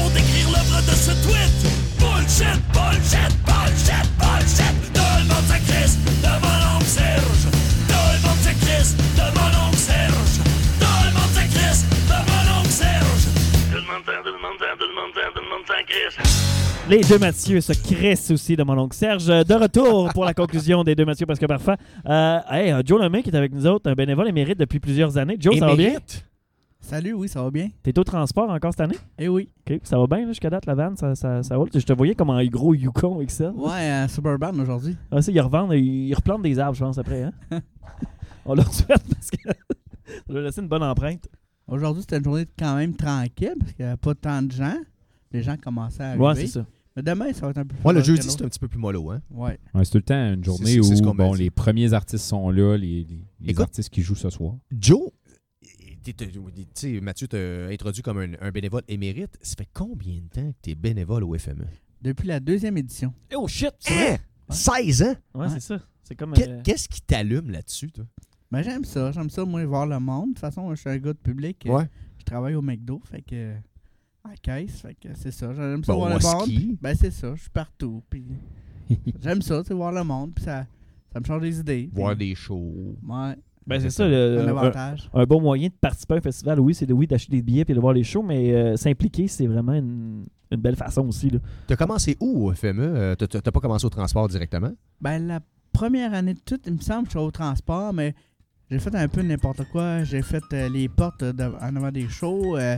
[0.00, 1.56] pour décrire l'œuvre de ce tweet.
[2.00, 4.74] Bullshit, bullshit, bullshit, bullshit.
[4.96, 7.42] Tout le monde se crisse de mon oncle Serge.
[7.88, 10.32] Tout le monde se crisse de mon oncle Serge.
[10.80, 13.24] Tout le monde se crisse de mon oncle Serge.
[13.70, 16.16] Tout le monde tout le monde tout le monde tout le monde s'en crisse.
[16.88, 19.28] Les deux Mathieu se crissent aussi de mon oncle Serge.
[19.28, 21.76] Euh, De retour pour la conclusion des deux Mathieu parce que parfois.
[22.06, 25.16] Euh, hey, euh, Joe Lemay qui est avec nous autres, un bénévole émérite depuis plusieurs
[25.18, 25.36] années.
[25.38, 25.92] Joe, ça va bien?
[26.80, 27.68] Salut, oui, ça va bien.
[27.82, 28.96] T'es au transport encore cette année?
[29.18, 29.48] Eh oui.
[29.68, 31.68] OK, ça va bien là, jusqu'à date, la vanne, ça, ça, ça roule.
[31.72, 33.50] Je te voyais comme un gros Yukon avec ça.
[33.52, 34.96] Ouais, à Suburban aujourd'hui.
[35.10, 37.22] Ah, ça, ils revendent, ils replantent des arbres, je pense, après.
[37.24, 37.32] Hein?
[38.46, 39.36] On leur souhaite parce que
[40.06, 41.28] ça doit laisser une bonne empreinte.
[41.68, 44.76] Aujourd'hui, c'était une journée quand même tranquille parce qu'il n'y avait pas tant de gens.
[45.30, 46.24] Les gens commençaient à arriver.
[46.24, 46.66] Ouais, c'est ça.
[46.96, 48.66] Mais demain, ça va être un peu plus Ouais, le jeudi, c'est un petit peu
[48.66, 49.20] plus mollo, hein?
[49.30, 49.60] Ouais.
[49.74, 53.04] Ouais, c'est tout le temps une journée où bon, les premiers artistes sont là, les,
[53.04, 53.62] les- les Écoute.
[53.62, 54.54] artistes qui jouent ce soir.
[54.76, 55.02] Joe,
[56.74, 59.38] sais, Mathieu t'a introduit comme un, un bénévole émérite.
[59.42, 61.66] Ça fait combien de temps que t'es bénévole au FME?
[62.02, 63.12] Depuis la deuxième édition.
[63.34, 63.72] Oh shit!
[63.90, 64.16] Hein?
[64.48, 65.14] 16 ans?
[65.34, 65.80] Ouais, c'est ça.
[66.02, 66.34] C'est comme.
[66.36, 68.04] Euh, Qu'est-ce qui t'allume là-dessus, toi?
[68.50, 69.12] Ben, j'aime ça.
[69.12, 70.30] J'aime ça, moi, voir le monde.
[70.30, 71.62] De toute façon, moi, je suis un gars de public.
[71.66, 71.88] Ouais.
[72.18, 73.54] Je travaille au McDo, fait que.
[74.24, 75.52] À la caisse, fait que c'est ça.
[75.54, 76.42] J'aime ça Bon, voir le monde.
[76.46, 76.78] ski.
[76.80, 77.34] Ben, c'est ça.
[77.34, 78.02] Je suis partout.
[78.10, 78.24] Puis.
[79.22, 80.32] j'aime ça, tu sais, voir le monde.
[80.34, 80.66] Puis ça,
[81.12, 81.88] ça me change des idées.
[81.92, 82.96] Voir des shows.
[83.06, 83.36] Ouais.
[83.66, 84.08] Ben, c'est ça.
[84.08, 85.10] le- Un un, avantage.
[85.14, 87.64] un bon moyen de participer à un festival, oui, c'est de, oui, d'acheter des billets
[87.68, 91.30] et de voir les shows, mais euh, s'impliquer, c'est vraiment une, une belle façon aussi.
[91.30, 91.38] Là.
[91.66, 92.80] T'as commencé où au FME?
[92.82, 94.72] Euh, t'as- T'as t'as pas commencé au transport directement?
[95.00, 95.40] Ben, la
[95.72, 98.14] première année de tout, il me semble que je suis au transport, mais
[98.70, 100.02] j'ai fait un peu n'importe quoi.
[100.04, 102.76] J'ai fait euh, les portes de- en avant des shows, euh,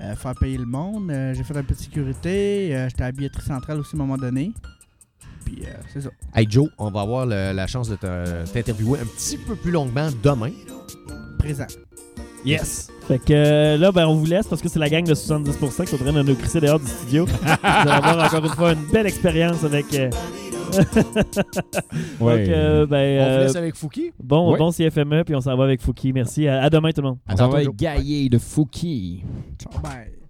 [0.00, 1.10] euh, faire payer le monde.
[1.10, 2.74] Euh, j'ai fait un peu de sécurité.
[2.74, 4.50] euh, J'étais à la billetterie centrale aussi à un moment donné.
[5.44, 6.10] Puis, euh, c'est ça.
[6.34, 9.70] Hey Joe, on va avoir le- la chance de te- t'interviewer un petit peu plus
[9.70, 10.50] longuement demain.
[11.38, 11.66] Présent.
[12.44, 12.88] Yes!
[13.08, 15.84] Fait que euh, là, ben, on vous laisse parce que c'est la gang de 70%
[15.84, 17.24] qui sont en train de nous crisser dehors du studio.
[17.26, 17.32] vous
[17.62, 19.92] allez avoir encore une fois une belle expérience avec.
[19.94, 20.10] euh,
[22.20, 22.46] Ouais.
[22.46, 24.12] Donc, euh, ben, On vous euh, laisse avec Fouki.
[24.22, 24.58] Bon, Ouais.
[24.58, 26.12] bon CFME, puis on s'en va avec Fouki.
[26.12, 26.48] Merci.
[26.48, 27.18] À, à demain, tout le monde.
[27.28, 29.22] On s'en va avec Gaillé de Fouki.
[29.58, 30.21] Ciao, bye.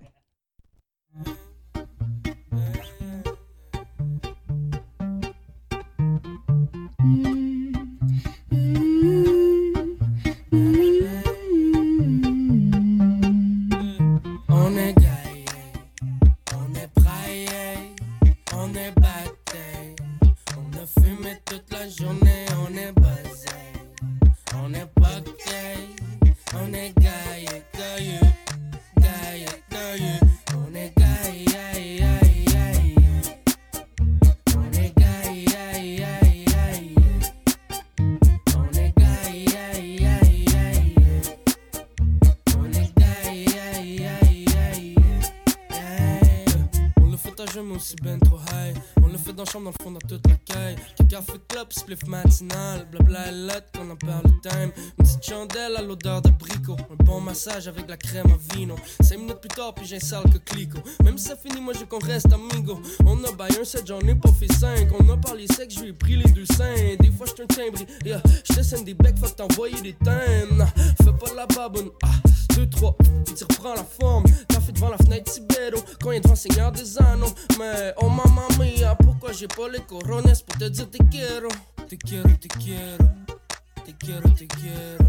[47.46, 48.76] Jeun, mais aussi ben trop high.
[49.02, 50.76] On le fait dans la chambre, dans le fond, dans toute la caille.
[51.08, 52.86] Café club, spliff matinal.
[52.90, 54.70] Blabla et lettre, qu'on en parle le time.
[54.98, 56.76] Une petite chandelle à l'odeur d'abricot.
[56.90, 58.76] Un bon massage avec la crème à vino.
[59.00, 60.78] Cinq minutes plus tard, puis j'ai un sale que clico.
[61.02, 62.80] Même si ça finit, moi j'ai qu'on reste amigo.
[63.04, 64.88] On a baillé un set, j'en ai pas fait cinq.
[64.98, 66.96] On a parlé sexe, je ai pris les deux seins.
[67.00, 67.80] Des fois, j'suis un timbre.
[68.04, 68.22] Yeah.
[68.50, 70.66] Je scène des becs, faut t'envoyer des thèmes.
[71.02, 71.90] Fais pas la baboune.
[72.02, 72.08] Ah,
[72.54, 74.24] deux, trois, puis tu reprends la forme.
[74.48, 75.82] T'as fait devant la fenêtre Tibero.
[76.00, 77.31] Quand il est devant Seigneur des Anneaux.
[77.58, 81.48] Mais oh maman mia, pourquoi j'ai pas les corones pour te dire te quiero?
[81.88, 83.04] Te quiero, te quiero.
[83.84, 85.04] Te quiero, te quiero.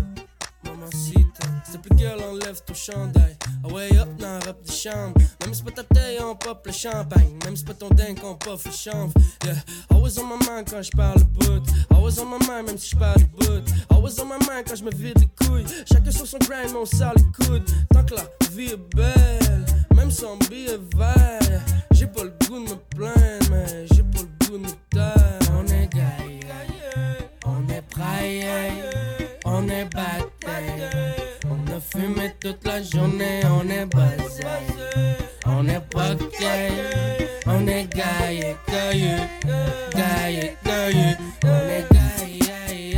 [0.66, 3.38] Mamacita, te plaît, girl, enlève ton chandail.
[3.64, 5.14] Ah ouais, hop, dans la robe de chambre.
[5.42, 7.38] Même si c'est pas ta taille, on pop le champagne.
[7.46, 9.14] Même si c'est pas ton dingue, on puff le chanvre.
[9.46, 9.56] Yeah,
[9.90, 11.64] always on my mind quand je parle le bout.
[11.90, 13.64] Always on my mind, même si je parle le bout.
[13.90, 15.66] Always on my mind quand je me vide les couilles.
[15.86, 17.70] Chacun sur son grind, mais on sort les coudes.
[17.92, 21.62] Tant que la vie est belle, même sans billet vert.
[21.92, 25.40] J'ai pas le goût de me plaindre, mais j'ai pas le goût de me taire.
[25.58, 26.40] On est gaillé,
[27.46, 28.46] on est braillé,
[29.46, 30.33] on est batté.
[31.50, 34.44] On a fumé toute la journée, on est basé.
[35.46, 36.72] On est pas gay,
[37.46, 39.18] on est gaillé, gaillé,
[39.94, 41.18] gaillé, gaillé.
[41.44, 42.96] On est gaillé,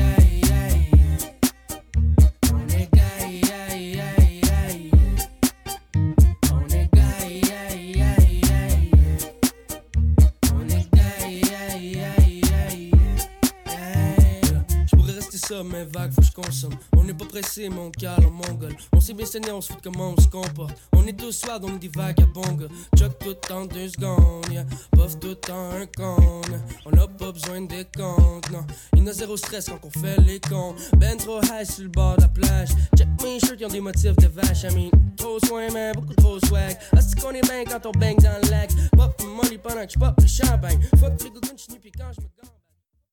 [2.53, 4.01] on est gaillé,
[6.53, 7.51] on est gaillé,
[10.53, 11.31] on est gaillé.
[14.85, 16.77] Je pourrais rester ça, mais vague, faut que je consomme.
[17.05, 18.75] On n'est pas pressé, mais on cale en mongol.
[18.91, 20.75] On s'est bien on se fout de comment on se comporte.
[20.91, 22.67] On est tous soirs, donc des vagabonds.
[22.97, 24.65] Chuck tout en deux secondes, yeah.
[24.91, 26.41] Puff tout en un con.
[26.83, 28.65] On n'a pas besoin des comptes, non.
[28.95, 30.73] Il y a zéro stress quand on fait les cons.
[30.97, 32.69] Ben trop high sur le bord de la plage.
[32.97, 34.63] Check mes shirts, ils ont des motifs de vache.
[34.63, 36.75] I mean, trop soin, man, beaucoup trop swag.
[36.97, 38.71] Est-ce qu'on est bien quand on bang dans le lac?
[38.97, 40.79] Pop money pendant que je pop le champagne.
[40.99, 42.54] Fuck les gougounes, je pis quand je me.